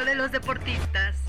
de 0.00 0.14
los 0.14 0.32
deportistas. 0.32 1.21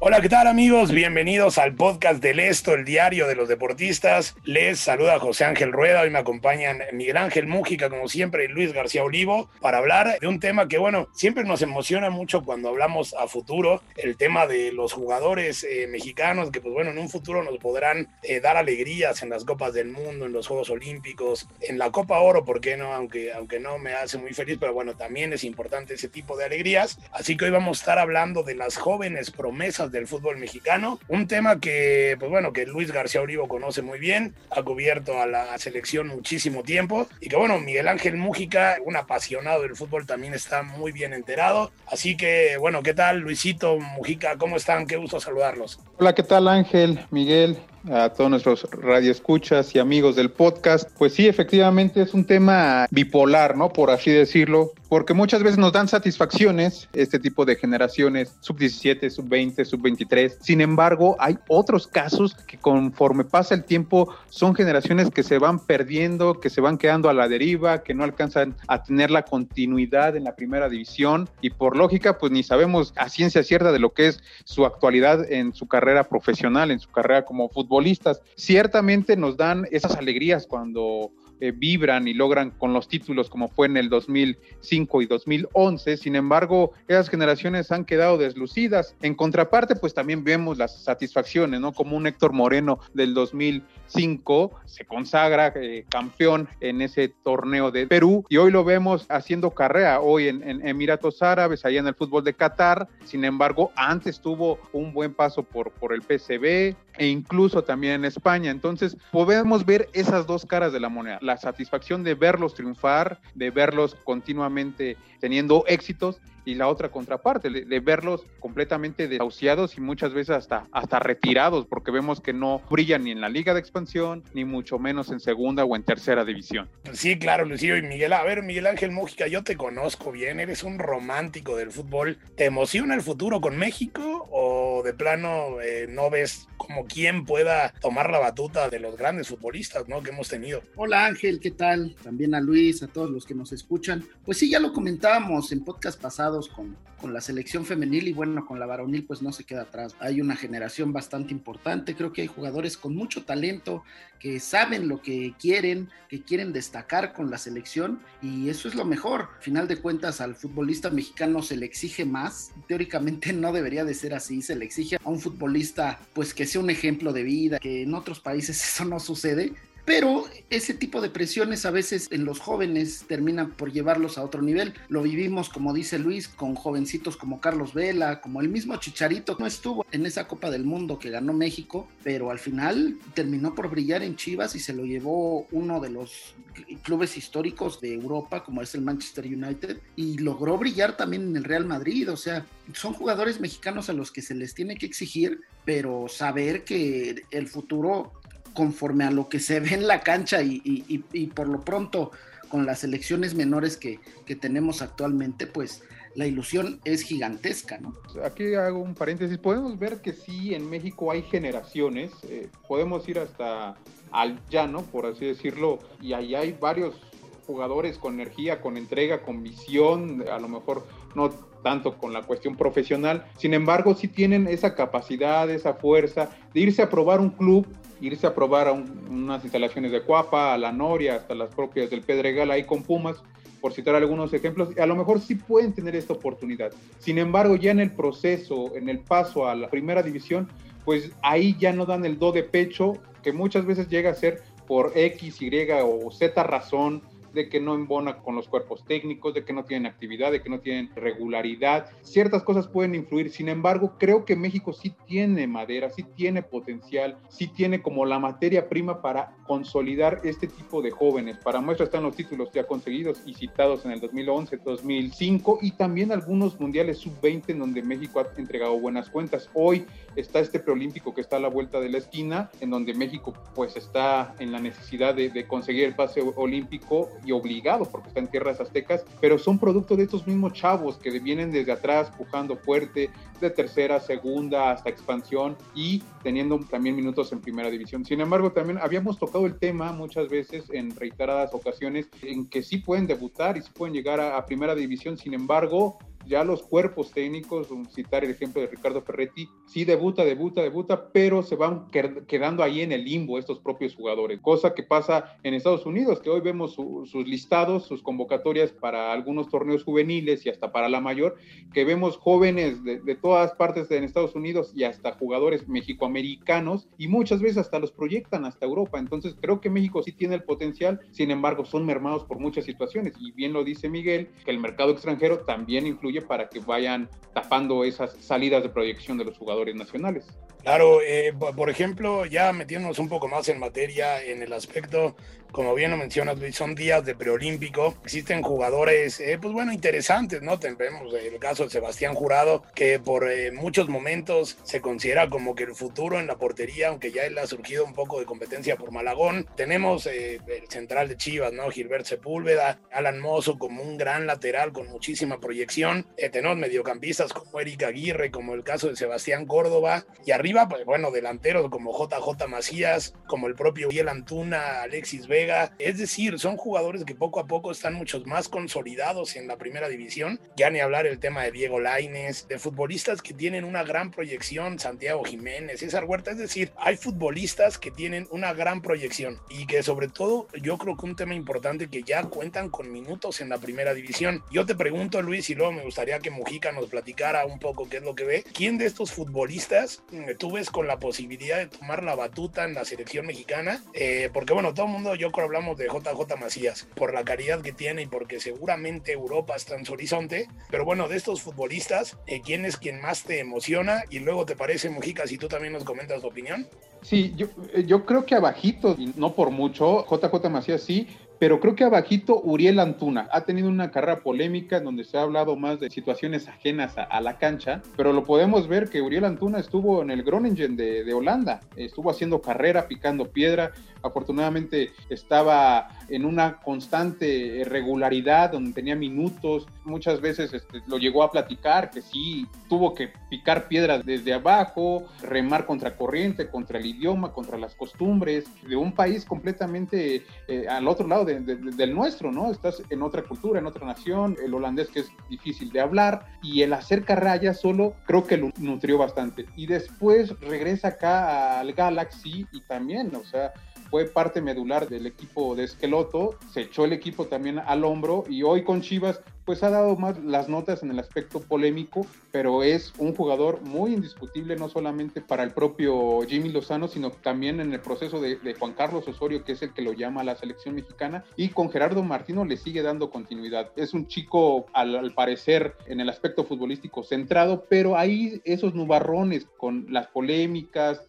Hola, 0.00 0.20
¿qué 0.20 0.28
tal 0.28 0.46
amigos? 0.46 0.92
Bienvenidos 0.92 1.58
al 1.58 1.74
podcast 1.74 2.22
del 2.22 2.38
Esto, 2.38 2.72
el 2.74 2.84
diario 2.84 3.26
de 3.26 3.34
los 3.34 3.48
deportistas. 3.48 4.36
Les 4.44 4.78
saluda 4.78 5.18
José 5.18 5.44
Ángel 5.44 5.72
Rueda. 5.72 6.02
Hoy 6.02 6.10
me 6.10 6.20
acompañan 6.20 6.78
Miguel 6.92 7.16
Ángel 7.16 7.48
Mújica, 7.48 7.90
como 7.90 8.06
siempre, 8.06 8.44
y 8.44 8.48
Luis 8.48 8.72
García 8.72 9.02
Olivo, 9.02 9.50
para 9.60 9.78
hablar 9.78 10.20
de 10.20 10.28
un 10.28 10.38
tema 10.38 10.68
que, 10.68 10.78
bueno, 10.78 11.08
siempre 11.14 11.42
nos 11.42 11.62
emociona 11.62 12.10
mucho 12.10 12.44
cuando 12.44 12.68
hablamos 12.68 13.12
a 13.18 13.26
futuro, 13.26 13.82
el 13.96 14.16
tema 14.16 14.46
de 14.46 14.70
los 14.70 14.92
jugadores 14.92 15.64
eh, 15.64 15.88
mexicanos 15.88 16.52
que, 16.52 16.60
pues 16.60 16.72
bueno, 16.72 16.92
en 16.92 16.98
un 16.98 17.08
futuro 17.08 17.42
nos 17.42 17.58
podrán 17.58 18.06
eh, 18.22 18.38
dar 18.38 18.56
alegrías 18.56 19.24
en 19.24 19.30
las 19.30 19.44
Copas 19.44 19.74
del 19.74 19.88
Mundo, 19.88 20.26
en 20.26 20.32
los 20.32 20.46
Juegos 20.46 20.70
Olímpicos, 20.70 21.48
en 21.60 21.76
la 21.76 21.90
Copa 21.90 22.20
Oro, 22.20 22.44
¿por 22.44 22.60
qué 22.60 22.76
no? 22.76 22.94
Aunque, 22.94 23.32
aunque 23.32 23.58
no 23.58 23.78
me 23.78 23.94
hace 23.94 24.16
muy 24.16 24.32
feliz, 24.32 24.58
pero 24.60 24.72
bueno, 24.72 24.94
también 24.94 25.32
es 25.32 25.42
importante 25.42 25.94
ese 25.94 26.08
tipo 26.08 26.36
de 26.36 26.44
alegrías. 26.44 27.00
Así 27.10 27.36
que 27.36 27.46
hoy 27.46 27.50
vamos 27.50 27.78
a 27.78 27.80
estar 27.80 27.98
hablando 27.98 28.44
de 28.44 28.54
las 28.54 28.76
jóvenes 28.76 29.32
promesas 29.32 29.87
del 29.90 30.06
fútbol 30.06 30.38
mexicano. 30.38 30.98
Un 31.08 31.26
tema 31.26 31.60
que, 31.60 32.16
pues 32.18 32.30
bueno, 32.30 32.52
que 32.52 32.66
Luis 32.66 32.92
García 32.92 33.22
Uribo 33.22 33.48
conoce 33.48 33.82
muy 33.82 33.98
bien, 33.98 34.34
ha 34.50 34.62
cubierto 34.62 35.20
a 35.20 35.26
la 35.26 35.56
selección 35.58 36.08
muchísimo 36.08 36.62
tiempo 36.62 37.08
y 37.20 37.28
que 37.28 37.36
bueno, 37.36 37.58
Miguel 37.60 37.88
Ángel 37.88 38.16
Mújica, 38.16 38.76
un 38.84 38.96
apasionado 38.96 39.62
del 39.62 39.76
fútbol, 39.76 40.06
también 40.06 40.34
está 40.34 40.62
muy 40.62 40.92
bien 40.92 41.12
enterado. 41.12 41.70
Así 41.86 42.16
que 42.16 42.56
bueno, 42.58 42.82
¿qué 42.82 42.94
tal 42.94 43.20
Luisito 43.20 43.78
Mújica? 43.78 44.36
¿Cómo 44.38 44.56
están? 44.56 44.86
Qué 44.86 44.96
gusto 44.96 45.20
saludarlos. 45.20 45.80
Hola, 45.98 46.14
¿qué 46.14 46.22
tal 46.22 46.48
Ángel, 46.48 47.06
Miguel? 47.10 47.58
A 47.90 48.10
todos 48.10 48.30
nuestros 48.30 48.66
radioescuchas 48.70 49.74
y 49.74 49.78
amigos 49.78 50.16
del 50.16 50.30
podcast. 50.30 50.90
Pues 50.98 51.14
sí, 51.14 51.28
efectivamente 51.28 52.02
es 52.02 52.14
un 52.14 52.24
tema 52.24 52.86
bipolar, 52.90 53.56
¿no? 53.56 53.70
Por 53.70 53.90
así 53.90 54.10
decirlo, 54.10 54.72
porque 54.88 55.14
muchas 55.14 55.42
veces 55.42 55.58
nos 55.58 55.72
dan 55.72 55.88
satisfacciones 55.88 56.88
este 56.92 57.18
tipo 57.18 57.44
de 57.44 57.56
generaciones, 57.56 58.36
sub-17, 58.40 59.10
sub-20, 59.10 59.64
sub-23. 59.64 60.36
Sin 60.40 60.60
embargo, 60.60 61.16
hay 61.18 61.38
otros 61.48 61.86
casos 61.86 62.34
que 62.34 62.58
conforme 62.58 63.24
pasa 63.24 63.54
el 63.54 63.64
tiempo 63.64 64.14
son 64.30 64.54
generaciones 64.54 65.10
que 65.10 65.22
se 65.22 65.38
van 65.38 65.58
perdiendo, 65.60 66.40
que 66.40 66.50
se 66.50 66.60
van 66.60 66.78
quedando 66.78 67.08
a 67.08 67.14
la 67.14 67.28
deriva, 67.28 67.82
que 67.82 67.94
no 67.94 68.04
alcanzan 68.04 68.56
a 68.66 68.82
tener 68.82 69.10
la 69.10 69.22
continuidad 69.22 70.16
en 70.16 70.24
la 70.24 70.36
primera 70.36 70.68
división 70.68 71.28
y 71.40 71.50
por 71.50 71.76
lógica, 71.76 72.18
pues 72.18 72.32
ni 72.32 72.42
sabemos 72.42 72.92
a 72.96 73.08
ciencia 73.08 73.42
cierta 73.42 73.72
de 73.72 73.78
lo 73.78 73.92
que 73.92 74.08
es 74.08 74.22
su 74.44 74.64
actualidad 74.64 75.30
en 75.30 75.52
su 75.54 75.66
carrera 75.66 76.04
profesional, 76.04 76.70
en 76.70 76.80
su 76.80 76.90
carrera 76.90 77.24
como 77.24 77.48
fútbol 77.68 77.86
Ciertamente 78.34 79.16
nos 79.16 79.36
dan 79.36 79.66
esas 79.70 79.96
alegrías 79.96 80.46
cuando 80.46 81.12
eh, 81.40 81.52
vibran 81.54 82.08
y 82.08 82.14
logran 82.14 82.50
con 82.50 82.72
los 82.72 82.88
títulos 82.88 83.30
como 83.30 83.46
fue 83.46 83.68
en 83.68 83.76
el 83.76 83.88
2005 83.88 85.02
y 85.02 85.06
2011. 85.06 85.96
Sin 85.96 86.16
embargo, 86.16 86.72
esas 86.88 87.08
generaciones 87.08 87.70
han 87.70 87.84
quedado 87.84 88.18
deslucidas. 88.18 88.96
En 89.02 89.14
contraparte, 89.14 89.76
pues 89.76 89.94
también 89.94 90.24
vemos 90.24 90.58
las 90.58 90.82
satisfacciones, 90.82 91.60
¿no? 91.60 91.72
Como 91.72 91.96
un 91.96 92.08
Héctor 92.08 92.32
Moreno 92.32 92.80
del 92.92 93.14
2005 93.14 94.50
se 94.64 94.84
consagra 94.84 95.52
eh, 95.54 95.84
campeón 95.88 96.48
en 96.60 96.82
ese 96.82 97.08
torneo 97.08 97.70
de 97.70 97.86
Perú 97.86 98.24
y 98.28 98.36
hoy 98.36 98.50
lo 98.50 98.64
vemos 98.64 99.06
haciendo 99.08 99.52
carrera 99.52 100.00
hoy 100.00 100.28
en, 100.28 100.42
en, 100.42 100.66
Emiratos 100.66 101.22
Árabes, 101.22 101.64
allá 101.64 101.78
en 101.78 101.86
el 101.86 101.94
fútbol 101.94 102.24
de 102.24 102.34
Qatar. 102.34 102.88
Sin 103.04 103.24
embargo, 103.24 103.70
antes 103.76 104.20
tuvo 104.20 104.58
un 104.72 104.92
buen 104.92 105.14
paso 105.14 105.44
por, 105.44 105.70
por 105.70 105.92
el 105.92 106.02
PCB 106.02 106.74
e 106.98 107.06
incluso 107.06 107.62
también 107.62 107.94
en 107.94 108.04
España. 108.04 108.50
Entonces, 108.50 108.96
podemos 109.10 109.64
ver 109.64 109.88
esas 109.92 110.26
dos 110.26 110.44
caras 110.44 110.72
de 110.72 110.80
la 110.80 110.88
moneda 110.88 111.18
la 111.20 111.36
satisfacción 111.36 112.02
de 112.04 112.14
verlos 112.14 112.54
triunfar, 112.54 113.20
de 113.34 113.50
verlos 113.50 113.96
continuamente 114.04 114.96
teniendo 115.20 115.64
éxitos 115.66 116.20
y 116.48 116.54
la 116.54 116.68
otra 116.68 116.88
contraparte, 116.88 117.50
de, 117.50 117.80
verlos 117.80 118.24
completamente 118.40 119.06
desahuciados 119.06 119.76
y 119.76 119.82
muchas 119.82 120.14
veces 120.14 120.30
hasta, 120.30 120.66
hasta 120.72 120.98
retirados, 120.98 121.66
porque 121.66 121.90
vemos 121.90 122.22
que 122.22 122.32
no 122.32 122.62
brillan 122.70 123.04
ni 123.04 123.10
en 123.10 123.20
la 123.20 123.28
liga 123.28 123.52
de 123.52 123.60
expansión, 123.60 124.24
ni 124.32 124.46
mucho 124.46 124.78
menos 124.78 125.10
en 125.10 125.20
segunda 125.20 125.66
o 125.66 125.76
en 125.76 125.82
tercera 125.82 126.24
división. 126.24 126.70
Sí, 126.94 127.18
claro, 127.18 127.44
Lucio 127.44 127.76
y 127.76 127.82
Miguel. 127.82 128.14
A 128.14 128.22
ver, 128.22 128.42
Miguel 128.42 128.66
Ángel 128.66 128.92
Mújica, 128.92 129.26
yo 129.26 129.44
te 129.44 129.58
conozco 129.58 130.10
bien, 130.10 130.40
eres 130.40 130.62
un 130.62 130.78
romántico 130.78 131.54
del 131.54 131.70
fútbol. 131.70 132.16
¿Te 132.34 132.46
emociona 132.46 132.94
el 132.94 133.02
futuro 133.02 133.42
con 133.42 133.58
México 133.58 134.26
o 134.30 134.82
de 134.82 134.94
plano 134.94 135.60
eh, 135.60 135.86
no 135.86 136.08
ves 136.08 136.48
como 136.56 136.86
quién 136.86 137.26
pueda 137.26 137.74
tomar 137.80 138.10
la 138.10 138.20
batuta 138.20 138.70
de 138.70 138.80
los 138.80 138.96
grandes 138.96 139.28
futbolistas 139.28 139.86
¿no? 139.86 140.02
que 140.02 140.10
hemos 140.10 140.28
tenido? 140.28 140.62
Hola 140.76 141.04
Ángel, 141.04 141.40
¿qué 141.40 141.50
tal? 141.50 141.94
También 142.02 142.34
a 142.34 142.40
Luis, 142.40 142.82
a 142.82 142.88
todos 142.88 143.10
los 143.10 143.26
que 143.26 143.34
nos 143.34 143.52
escuchan. 143.52 144.02
Pues 144.24 144.38
sí, 144.38 144.50
ya 144.50 144.60
lo 144.60 144.72
comentábamos 144.72 145.52
en 145.52 145.62
podcast 145.62 146.00
con, 146.46 146.76
con 147.00 147.12
la 147.12 147.20
selección 147.20 147.64
femenil 147.64 148.06
y 148.06 148.12
bueno, 148.12 148.46
con 148.46 148.60
la 148.60 148.66
varonil 148.66 149.04
pues 149.04 149.22
no 149.22 149.32
se 149.32 149.42
queda 149.42 149.62
atrás. 149.62 149.96
Hay 149.98 150.20
una 150.20 150.36
generación 150.36 150.92
bastante 150.92 151.32
importante, 151.32 151.96
creo 151.96 152.12
que 152.12 152.22
hay 152.22 152.28
jugadores 152.28 152.76
con 152.76 152.94
mucho 152.94 153.24
talento 153.24 153.82
que 154.20 154.40
saben 154.40 154.88
lo 154.88 155.00
que 155.00 155.34
quieren, 155.38 155.88
que 156.08 156.22
quieren 156.22 156.52
destacar 156.52 157.12
con 157.12 157.30
la 157.30 157.38
selección 157.38 158.00
y 158.22 158.48
eso 158.48 158.68
es 158.68 158.74
lo 158.74 158.84
mejor. 158.84 159.28
Final 159.40 159.68
de 159.68 159.76
cuentas 159.76 160.20
al 160.20 160.34
futbolista 160.34 160.90
mexicano 160.90 161.42
se 161.42 161.56
le 161.56 161.66
exige 161.66 162.04
más, 162.04 162.52
teóricamente 162.66 163.32
no 163.32 163.52
debería 163.52 163.84
de 163.84 163.94
ser 163.94 164.14
así, 164.14 164.42
se 164.42 164.56
le 164.56 164.64
exige 164.64 164.96
a 164.96 165.08
un 165.08 165.20
futbolista 165.20 165.98
pues 166.12 166.34
que 166.34 166.46
sea 166.46 166.60
un 166.60 166.70
ejemplo 166.70 167.12
de 167.12 167.22
vida, 167.22 167.58
que 167.58 167.82
en 167.82 167.94
otros 167.94 168.20
países 168.20 168.62
eso 168.74 168.84
no 168.84 169.00
sucede 169.00 169.54
pero 169.88 170.26
ese 170.50 170.74
tipo 170.74 171.00
de 171.00 171.08
presiones 171.08 171.64
a 171.64 171.70
veces 171.70 172.08
en 172.10 172.26
los 172.26 172.40
jóvenes 172.40 173.06
terminan 173.08 173.52
por 173.52 173.72
llevarlos 173.72 174.18
a 174.18 174.22
otro 174.22 174.42
nivel. 174.42 174.74
Lo 174.90 175.00
vivimos, 175.00 175.48
como 175.48 175.72
dice 175.72 175.98
Luis, 175.98 176.28
con 176.28 176.54
jovencitos 176.56 177.16
como 177.16 177.40
Carlos 177.40 177.72
Vela, 177.72 178.20
como 178.20 178.42
el 178.42 178.50
mismo 178.50 178.76
Chicharito, 178.76 179.38
no 179.38 179.46
estuvo 179.46 179.86
en 179.90 180.04
esa 180.04 180.28
Copa 180.28 180.50
del 180.50 180.64
Mundo 180.64 180.98
que 180.98 181.08
ganó 181.08 181.32
México, 181.32 181.88
pero 182.04 182.30
al 182.30 182.38
final 182.38 182.98
terminó 183.14 183.54
por 183.54 183.70
brillar 183.70 184.02
en 184.02 184.16
Chivas 184.16 184.54
y 184.54 184.60
se 184.60 184.74
lo 184.74 184.84
llevó 184.84 185.46
uno 185.52 185.80
de 185.80 185.88
los 185.88 186.34
clubes 186.82 187.16
históricos 187.16 187.80
de 187.80 187.94
Europa, 187.94 188.44
como 188.44 188.60
es 188.60 188.74
el 188.74 188.82
Manchester 188.82 189.24
United, 189.24 189.78
y 189.96 190.18
logró 190.18 190.58
brillar 190.58 190.98
también 190.98 191.22
en 191.22 191.36
el 191.38 191.44
Real 191.44 191.64
Madrid. 191.64 192.12
O 192.12 192.16
sea, 192.18 192.44
son 192.74 192.92
jugadores 192.92 193.40
mexicanos 193.40 193.88
a 193.88 193.94
los 193.94 194.12
que 194.12 194.20
se 194.20 194.34
les 194.34 194.52
tiene 194.52 194.76
que 194.76 194.84
exigir, 194.84 195.40
pero 195.64 196.08
saber 196.08 196.64
que 196.64 197.22
el 197.30 197.48
futuro 197.48 198.12
conforme 198.58 199.04
a 199.04 199.12
lo 199.12 199.28
que 199.28 199.38
se 199.38 199.60
ve 199.60 199.74
en 199.74 199.86
la 199.86 200.00
cancha 200.00 200.42
y, 200.42 201.28
por 201.32 201.46
lo 201.46 201.60
pronto 201.60 202.10
con 202.48 202.66
las 202.66 202.82
elecciones 202.82 203.36
menores 203.36 203.76
que, 203.76 204.00
tenemos 204.40 204.82
actualmente, 204.82 205.46
pues 205.46 205.84
la 206.16 206.26
ilusión 206.26 206.80
es 206.84 207.02
gigantesca, 207.02 207.78
¿no? 207.78 207.94
Aquí 208.24 208.54
hago 208.54 208.80
un 208.80 208.96
paréntesis. 208.96 209.38
Podemos 209.38 209.78
ver 209.78 210.02
que 210.02 210.12
sí, 210.12 210.56
en 210.56 210.68
México 210.68 211.12
hay 211.12 211.22
generaciones. 211.22 212.10
Eh, 212.24 212.48
podemos 212.66 213.08
ir 213.08 213.20
hasta 213.20 213.76
al 214.10 214.40
llano, 214.50 214.82
por 214.82 215.06
así 215.06 215.26
decirlo, 215.26 215.78
y 216.00 216.14
ahí 216.14 216.34
hay 216.34 216.56
varios 216.60 217.00
jugadores 217.46 217.96
con 217.96 218.14
energía, 218.14 218.60
con 218.60 218.76
entrega, 218.76 219.22
con 219.22 219.44
visión, 219.44 220.24
a 220.28 220.40
lo 220.40 220.48
mejor 220.48 220.84
no 221.14 221.30
tanto 221.62 221.96
con 221.96 222.12
la 222.12 222.22
cuestión 222.22 222.56
profesional, 222.56 223.24
sin 223.36 223.54
embargo 223.54 223.94
sí 223.94 224.08
tienen 224.08 224.46
esa 224.48 224.74
capacidad, 224.74 225.48
esa 225.50 225.74
fuerza 225.74 226.30
de 226.54 226.60
irse 226.60 226.82
a 226.82 226.90
probar 226.90 227.20
un 227.20 227.30
club 227.30 227.66
irse 228.00 228.26
a 228.26 228.34
probar 228.34 228.68
a 228.68 228.72
unas 228.72 229.42
instalaciones 229.42 229.92
de 229.92 230.02
Cuapa, 230.02 230.54
a 230.54 230.58
la 230.58 230.72
Noria, 230.72 231.16
hasta 231.16 231.34
las 231.34 231.54
propias 231.54 231.90
del 231.90 232.02
Pedregal, 232.02 232.50
ahí 232.50 232.64
con 232.64 232.82
Pumas, 232.82 233.22
por 233.60 233.72
citar 233.72 233.94
algunos 233.94 234.32
ejemplos, 234.32 234.70
a 234.78 234.86
lo 234.86 234.94
mejor 234.94 235.20
sí 235.20 235.34
pueden 235.34 235.72
tener 235.72 235.96
esta 235.96 236.12
oportunidad. 236.12 236.72
Sin 236.98 237.18
embargo, 237.18 237.56
ya 237.56 237.72
en 237.72 237.80
el 237.80 237.90
proceso, 237.90 238.74
en 238.76 238.88
el 238.88 239.00
paso 239.00 239.48
a 239.48 239.54
la 239.54 239.68
primera 239.68 240.02
división, 240.02 240.48
pues 240.84 241.10
ahí 241.22 241.56
ya 241.58 241.72
no 241.72 241.84
dan 241.84 242.04
el 242.04 242.18
do 242.18 242.32
de 242.32 242.44
pecho, 242.44 242.94
que 243.22 243.32
muchas 243.32 243.66
veces 243.66 243.88
llega 243.88 244.10
a 244.10 244.14
ser 244.14 244.42
por 244.66 244.92
X, 244.94 245.42
Y 245.42 245.50
o 245.82 246.10
Z 246.10 246.42
razón, 246.42 247.02
de 247.38 247.48
que 247.48 247.60
no 247.60 247.76
embona 247.76 248.18
con 248.18 248.34
los 248.34 248.48
cuerpos 248.48 248.84
técnicos, 248.84 249.32
de 249.32 249.44
que 249.44 249.52
no 249.52 249.64
tienen 249.64 249.86
actividad, 249.86 250.32
de 250.32 250.42
que 250.42 250.50
no 250.50 250.58
tienen 250.58 250.90
regularidad. 250.96 251.88
Ciertas 252.02 252.42
cosas 252.42 252.66
pueden 252.66 252.96
influir, 252.96 253.30
sin 253.30 253.48
embargo, 253.48 253.94
creo 253.96 254.24
que 254.24 254.34
México 254.34 254.72
sí 254.72 254.92
tiene 255.06 255.46
madera, 255.46 255.88
sí 255.88 256.02
tiene 256.02 256.42
potencial, 256.42 257.16
sí 257.28 257.46
tiene 257.46 257.80
como 257.80 258.04
la 258.04 258.18
materia 258.18 258.68
prima 258.68 259.00
para 259.00 259.36
consolidar 259.46 260.20
este 260.24 260.48
tipo 260.48 260.82
de 260.82 260.90
jóvenes. 260.90 261.38
Para 261.38 261.60
muestra 261.60 261.84
están 261.84 262.02
los 262.02 262.16
títulos 262.16 262.50
ya 262.52 262.64
conseguidos 262.64 263.22
y 263.24 263.34
citados 263.34 263.84
en 263.84 263.92
el 263.92 264.00
2011, 264.00 264.56
2005 264.56 265.60
y 265.62 265.70
también 265.70 266.10
algunos 266.10 266.58
mundiales 266.58 266.98
sub-20 266.98 267.50
en 267.50 267.60
donde 267.60 267.82
México 267.82 268.18
ha 268.18 268.26
entregado 268.36 268.76
buenas 268.80 269.08
cuentas. 269.10 269.48
Hoy 269.54 269.86
está 270.20 270.40
este 270.40 270.58
preolímpico 270.58 271.14
que 271.14 271.20
está 271.20 271.36
a 271.36 271.40
la 271.40 271.48
vuelta 271.48 271.80
de 271.80 271.88
la 271.88 271.98
esquina, 271.98 272.50
en 272.60 272.70
donde 272.70 272.94
México 272.94 273.32
pues 273.54 273.76
está 273.76 274.34
en 274.38 274.52
la 274.52 274.60
necesidad 274.60 275.14
de, 275.14 275.46
conseguir 275.46 275.84
el 275.84 275.94
pase 275.94 276.22
olímpico 276.36 277.08
y 277.24 277.32
obligado 277.32 277.84
porque 277.84 278.08
está 278.08 278.20
en 278.20 278.26
tierras 278.28 278.60
aztecas, 278.60 279.04
pero 279.20 279.38
son 279.38 279.58
producto 279.58 279.96
de 279.96 280.04
estos 280.04 280.26
mismos 280.26 280.52
chavos 280.52 280.96
que 280.96 281.10
vienen 281.20 281.50
desde 281.50 281.72
atrás 281.72 282.10
pujando 282.16 282.56
fuerte, 282.56 283.10
de 283.40 283.50
tercera, 283.50 284.00
segunda 284.00 284.72
hasta 284.72 284.90
expansión 284.90 285.56
y 285.74 286.02
teniendo 286.24 286.58
también 286.58 286.96
minutos 286.96 287.30
en 287.32 287.40
primera 287.40 287.70
división. 287.70 288.04
Sin 288.04 288.20
embargo, 288.20 288.50
también 288.50 288.78
habíamos 288.78 289.18
tocado 289.18 289.46
el 289.46 289.58
tema 289.58 289.92
muchas 289.92 290.28
veces 290.28 290.64
en 290.70 290.94
reiteradas 290.96 291.54
ocasiones 291.54 292.08
en 292.22 292.48
que 292.48 292.62
sí 292.62 292.78
pueden 292.78 293.06
debutar 293.06 293.56
y 293.56 293.62
sí 293.62 293.70
pueden 293.72 293.94
llegar 293.94 294.18
a, 294.18 294.36
a 294.36 294.44
primera 294.44 294.74
división, 294.74 295.16
sin 295.16 295.34
embargo, 295.34 295.98
ya 296.28 296.44
los 296.44 296.62
cuerpos 296.62 297.10
técnicos, 297.10 297.68
citar 297.90 298.24
el 298.24 298.30
ejemplo 298.30 298.60
de 298.60 298.68
Ricardo 298.68 299.02
Ferretti, 299.02 299.48
sí 299.66 299.84
debuta, 299.84 300.24
debuta, 300.24 300.62
debuta, 300.62 301.10
pero 301.12 301.42
se 301.42 301.56
van 301.56 301.88
quedando 301.90 302.62
ahí 302.62 302.80
en 302.80 302.92
el 302.92 303.04
limbo 303.04 303.38
estos 303.38 303.58
propios 303.58 303.94
jugadores, 303.94 304.40
cosa 304.40 304.74
que 304.74 304.82
pasa 304.82 305.36
en 305.42 305.54
Estados 305.54 305.84
Unidos, 305.86 306.20
que 306.20 306.30
hoy 306.30 306.40
vemos 306.40 306.74
sus 306.74 307.14
listados, 307.26 307.86
sus 307.86 308.02
convocatorias 308.02 308.72
para 308.72 309.12
algunos 309.12 309.48
torneos 309.48 309.84
juveniles 309.84 310.46
y 310.46 310.50
hasta 310.50 310.72
para 310.72 310.88
la 310.88 311.00
mayor, 311.00 311.36
que 311.72 311.84
vemos 311.84 312.16
jóvenes 312.16 312.82
de, 312.84 313.00
de 313.00 313.14
todas 313.14 313.52
partes 313.52 313.88
de 313.88 313.98
en 313.98 314.04
Estados 314.04 314.34
Unidos 314.34 314.72
y 314.74 314.84
hasta 314.84 315.12
jugadores 315.12 315.68
mexicoamericanos 315.68 316.88
y 316.96 317.08
muchas 317.08 317.40
veces 317.40 317.58
hasta 317.58 317.78
los 317.78 317.92
proyectan 317.92 318.44
hasta 318.44 318.64
Europa. 318.64 318.98
Entonces 318.98 319.36
creo 319.40 319.60
que 319.60 319.70
México 319.70 320.02
sí 320.02 320.12
tiene 320.12 320.36
el 320.36 320.44
potencial, 320.44 321.00
sin 321.10 321.30
embargo 321.30 321.64
son 321.64 321.84
mermados 321.84 322.24
por 322.24 322.38
muchas 322.38 322.64
situaciones 322.64 323.14
y 323.20 323.32
bien 323.32 323.52
lo 323.52 323.64
dice 323.64 323.88
Miguel, 323.88 324.30
que 324.44 324.50
el 324.50 324.60
mercado 324.60 324.92
extranjero 324.92 325.40
también 325.40 325.86
influye 325.86 326.17
para 326.22 326.48
que 326.48 326.60
vayan 326.60 327.08
tapando 327.32 327.84
esas 327.84 328.16
salidas 328.20 328.62
de 328.62 328.68
proyección 328.68 329.18
de 329.18 329.24
los 329.24 329.38
jugadores 329.38 329.74
nacionales. 329.74 330.26
Claro, 330.62 331.00
eh, 331.02 331.32
por 331.56 331.70
ejemplo, 331.70 332.26
ya 332.26 332.52
metiéndonos 332.52 332.98
un 332.98 333.08
poco 333.08 333.28
más 333.28 333.48
en 333.48 333.58
materia 333.58 334.22
en 334.22 334.42
el 334.42 334.52
aspecto, 334.52 335.16
como 335.52 335.74
bien 335.74 335.92
lo 335.92 335.96
mencionas, 335.96 336.38
Luis, 336.38 336.56
son 336.56 336.74
días 336.74 337.04
de 337.06 337.14
preolímpico. 337.14 337.94
Existen 338.04 338.42
jugadores, 338.42 339.18
eh, 339.20 339.38
pues 339.40 339.54
bueno, 339.54 339.72
interesantes, 339.72 340.42
¿no? 340.42 340.58
Tenemos 340.58 341.14
el 341.14 341.38
caso 341.38 341.64
de 341.64 341.70
Sebastián 341.70 342.14
Jurado, 342.14 342.64
que 342.74 342.98
por 342.98 343.30
eh, 343.30 343.50
muchos 343.52 343.88
momentos 343.88 344.58
se 344.64 344.80
considera 344.82 345.30
como 345.30 345.54
que 345.54 345.64
el 345.64 345.74
futuro 345.74 346.18
en 346.18 346.26
la 346.26 346.36
portería, 346.36 346.88
aunque 346.88 347.12
ya 347.12 347.22
él 347.22 347.38
ha 347.38 347.46
surgido 347.46 347.84
un 347.84 347.94
poco 347.94 348.18
de 348.18 348.26
competencia 348.26 348.76
por 348.76 348.90
Malagón. 348.90 349.46
Tenemos 349.56 350.06
el 350.06 350.40
central 350.68 351.08
de 351.08 351.16
Chivas, 351.16 351.52
¿no? 351.52 351.70
Gilbert 351.70 352.04
Sepúlveda, 352.04 352.80
Alan 352.92 353.20
Mozo 353.20 353.58
como 353.58 353.82
un 353.82 353.96
gran 353.96 354.26
lateral 354.26 354.72
con 354.72 354.88
muchísima 354.88 355.40
proyección. 355.40 356.04
Tenemos 356.30 356.56
mediocampistas 356.56 357.32
como 357.32 357.60
Eric 357.60 357.84
Aguirre, 357.84 358.30
como 358.30 358.54
el 358.54 358.64
caso 358.64 358.88
de 358.88 358.96
Sebastián 358.96 359.46
Córdoba, 359.46 360.04
y 360.24 360.32
arriba 360.32 360.68
pues 360.68 360.84
bueno, 360.84 361.10
delanteros 361.10 361.68
como 361.70 361.92
JJ 361.92 362.48
Macías, 362.48 363.14
como 363.26 363.46
el 363.46 363.54
propio 363.54 363.88
Biel 363.88 364.08
Antuna, 364.08 364.82
Alexis 364.82 365.26
Vega. 365.26 365.74
Es 365.78 365.98
decir, 365.98 366.38
son 366.38 366.56
jugadores 366.56 367.04
que 367.04 367.14
poco 367.14 367.40
a 367.40 367.46
poco 367.46 367.70
están 367.70 367.94
muchos 367.94 368.26
más 368.26 368.48
consolidados 368.48 369.36
en 369.36 369.46
la 369.46 369.56
primera 369.56 369.88
división. 369.88 370.40
Ya 370.56 370.70
ni 370.70 370.80
hablar 370.80 371.06
el 371.06 371.18
tema 371.18 371.44
de 371.44 371.52
Diego 371.52 371.80
Laines, 371.80 372.48
de 372.48 372.58
futbolistas 372.58 373.22
que 373.22 373.34
tienen 373.34 373.64
una 373.64 373.84
gran 373.84 374.10
proyección, 374.10 374.78
Santiago 374.78 375.24
Jiménez, 375.24 375.80
César 375.80 376.04
Huerta. 376.04 376.30
Es 376.30 376.38
decir, 376.38 376.72
hay 376.76 376.96
futbolistas 376.96 377.78
que 377.78 377.90
tienen 377.90 378.26
una 378.30 378.52
gran 378.52 378.82
proyección 378.82 379.40
y 379.48 379.66
que 379.66 379.82
sobre 379.82 380.08
todo 380.08 380.48
yo 380.62 380.78
creo 380.78 380.96
que 380.96 381.06
un 381.06 381.16
tema 381.16 381.34
importante 381.34 381.88
que 381.88 382.02
ya 382.02 382.24
cuentan 382.24 382.70
con 382.70 382.90
minutos 382.90 383.40
en 383.40 383.48
la 383.48 383.58
primera 383.58 383.94
división. 383.94 384.42
Yo 384.50 384.66
te 384.66 384.74
pregunto, 384.74 385.22
Luis, 385.22 385.50
y 385.50 385.54
luego 385.54 385.72
me 385.72 385.82
gustaría 385.82 385.97
que 386.20 386.30
Mujica 386.30 386.72
nos 386.72 386.86
platicara 386.86 387.44
un 387.44 387.58
poco 387.58 387.88
qué 387.88 387.98
es 387.98 388.02
lo 388.02 388.14
que 388.14 388.24
ve. 388.24 388.44
¿Quién 388.54 388.78
de 388.78 388.86
estos 388.86 389.12
futbolistas 389.12 390.02
mm, 390.12 390.36
tú 390.38 390.52
ves 390.52 390.70
con 390.70 390.86
la 390.86 390.98
posibilidad 390.98 391.58
de 391.58 391.66
tomar 391.66 392.04
la 392.04 392.14
batuta 392.14 392.64
en 392.64 392.74
la 392.74 392.84
selección 392.84 393.26
mexicana, 393.26 393.82
eh, 393.92 394.30
porque 394.32 394.52
bueno, 394.52 394.74
todo 394.74 394.86
el 394.86 394.92
mundo, 394.92 395.14
yo 395.14 395.32
creo 395.32 395.46
hablamos 395.46 395.78
de 395.78 395.86
JJ 395.86 396.36
Macías, 396.38 396.86
por 396.94 397.14
la 397.14 397.24
calidad 397.24 397.62
que 397.62 397.72
tiene 397.72 398.02
y 398.02 398.06
porque 398.06 398.38
seguramente 398.38 399.12
Europa 399.12 399.56
está 399.56 399.76
en 399.76 399.84
su 399.84 399.94
horizonte, 399.94 400.46
pero 400.70 400.84
bueno, 400.84 401.08
de 401.08 401.16
estos 401.16 401.42
futbolistas, 401.42 402.16
eh, 402.26 402.40
¿quién 402.44 402.64
es 402.64 402.76
quien 402.76 403.00
más 403.00 403.24
te 403.24 403.40
emociona? 403.40 404.04
Y 404.10 404.20
luego 404.20 404.46
te 404.46 404.56
parece, 404.56 404.90
Mujica, 404.90 405.26
si 405.26 405.38
tú 405.38 405.48
también 405.48 405.72
nos 405.72 405.84
comentas 405.84 406.20
tu 406.20 406.28
opinión. 406.28 406.68
Sí, 407.02 407.32
yo, 407.36 407.46
eh, 407.74 407.84
yo 407.86 408.04
creo 408.04 408.26
que 408.26 408.34
abajito, 408.34 408.96
no 409.16 409.34
por 409.34 409.50
mucho, 409.50 410.04
JJ 410.06 410.48
Macías 410.50 410.82
sí, 410.82 411.08
pero 411.38 411.60
creo 411.60 411.74
que 411.74 411.84
abajito 411.84 412.40
Uriel 412.42 412.80
Antuna 412.80 413.28
ha 413.32 413.42
tenido 413.42 413.68
una 413.68 413.90
carrera 413.90 414.20
polémica 414.20 414.78
en 414.78 414.84
donde 414.84 415.04
se 415.04 415.18
ha 415.18 415.22
hablado 415.22 415.56
más 415.56 415.80
de 415.80 415.90
situaciones 415.90 416.48
ajenas 416.48 416.96
a, 416.96 417.20
la 417.20 417.38
cancha, 417.38 417.82
pero 417.96 418.12
lo 418.12 418.24
podemos 418.24 418.68
ver 418.68 418.88
que 418.88 419.02
Uriel 419.02 419.24
Antuna 419.24 419.58
estuvo 419.58 420.02
en 420.02 420.10
el 420.10 420.22
Groningen 420.22 420.76
de, 420.76 421.12
Holanda, 421.12 421.60
estuvo 421.76 422.10
haciendo 422.10 422.40
carrera, 422.40 422.86
picando 422.86 423.28
piedra, 423.30 423.72
afortunadamente 424.02 424.90
estaba 425.08 425.88
en 426.08 426.24
una 426.24 426.58
constante 426.58 427.62
regularidad 427.64 428.52
donde 428.52 428.72
tenía 428.72 428.96
minutos, 428.96 429.66
muchas 429.84 430.20
veces 430.20 430.52
este, 430.52 430.82
lo 430.86 430.98
llegó 430.98 431.22
a 431.22 431.30
platicar 431.30 431.90
que 431.90 432.02
sí 432.02 432.46
tuvo 432.68 432.94
que 432.94 433.12
picar 433.30 433.68
piedras 433.68 434.04
desde 434.04 434.32
abajo, 434.32 435.04
remar 435.22 435.66
contra 435.66 435.96
corriente, 435.96 436.48
contra 436.48 436.78
el 436.78 436.86
idioma, 436.86 437.32
contra 437.32 437.58
las 437.58 437.74
costumbres 437.74 438.44
de 438.66 438.76
un 438.76 438.92
país 438.92 439.24
completamente 439.24 440.24
eh, 440.48 440.66
al 440.68 440.88
otro 440.88 441.06
lado 441.06 441.24
de, 441.24 441.40
de, 441.40 441.56
del 441.56 441.94
nuestro, 441.94 442.32
¿no? 442.32 442.50
Estás 442.50 442.82
en 442.90 443.02
otra 443.02 443.22
cultura, 443.22 443.60
en 443.60 443.66
otra 443.66 443.86
nación, 443.86 444.36
el 444.42 444.54
holandés 444.54 444.88
que 444.88 445.00
es 445.00 445.10
difícil 445.28 445.70
de 445.70 445.80
hablar 445.80 446.26
y 446.42 446.62
el 446.62 446.72
hacer 446.72 447.04
carrera 447.04 447.28
solo 447.54 447.94
creo 448.06 448.26
que 448.26 448.36
lo 448.36 448.50
nutrió 448.58 448.98
bastante. 448.98 449.46
Y 449.56 449.66
después 449.66 450.38
regresa 450.40 450.88
acá 450.88 451.60
al 451.60 451.72
Galaxy 451.72 452.46
y 452.52 452.60
también, 452.62 453.14
o 453.14 453.24
sea, 453.24 453.52
fue 453.90 454.06
parte 454.06 454.40
medular 454.40 454.88
del 454.88 455.06
equipo 455.06 455.54
de 455.54 455.64
Esqueloto, 455.64 456.36
se 456.52 456.62
echó 456.62 456.84
el 456.84 456.92
equipo 456.92 457.26
también 457.26 457.58
al 457.58 457.84
hombro 457.84 458.24
y 458.28 458.42
hoy 458.42 458.64
con 458.64 458.82
Chivas 458.82 459.20
pues 459.48 459.62
ha 459.62 459.70
dado 459.70 459.96
más 459.96 460.22
las 460.22 460.50
notas 460.50 460.82
en 460.82 460.90
el 460.90 460.98
aspecto 460.98 461.40
polémico, 461.40 462.04
pero 462.30 462.62
es 462.62 462.92
un 462.98 463.14
jugador 463.14 463.62
muy 463.62 463.94
indiscutible 463.94 464.56
no 464.56 464.68
solamente 464.68 465.22
para 465.22 465.42
el 465.42 465.52
propio 465.52 466.20
Jimmy 466.28 466.50
Lozano, 466.50 466.86
sino 466.86 467.10
también 467.10 467.58
en 467.58 467.72
el 467.72 467.80
proceso 467.80 468.20
de, 468.20 468.36
de 468.36 468.52
Juan 468.52 468.74
Carlos 468.74 469.08
Osorio, 469.08 469.44
que 469.44 469.52
es 469.52 469.62
el 469.62 469.72
que 469.72 469.80
lo 469.80 469.94
llama 469.94 470.20
a 470.20 470.24
la 470.24 470.36
selección 470.36 470.74
mexicana, 470.74 471.24
y 471.34 471.48
con 471.48 471.70
Gerardo 471.70 472.02
Martino 472.02 472.44
le 472.44 472.58
sigue 472.58 472.82
dando 472.82 473.08
continuidad. 473.08 473.70
Es 473.74 473.94
un 473.94 474.06
chico, 474.06 474.66
al, 474.74 474.94
al 474.94 475.14
parecer, 475.14 475.72
en 475.86 476.00
el 476.00 476.10
aspecto 476.10 476.44
futbolístico 476.44 477.02
centrado, 477.02 477.64
pero 477.70 477.96
ahí 477.96 478.42
esos 478.44 478.74
nubarrones 478.74 479.46
con 479.56 479.86
las 479.88 480.08
polémicas, 480.08 481.06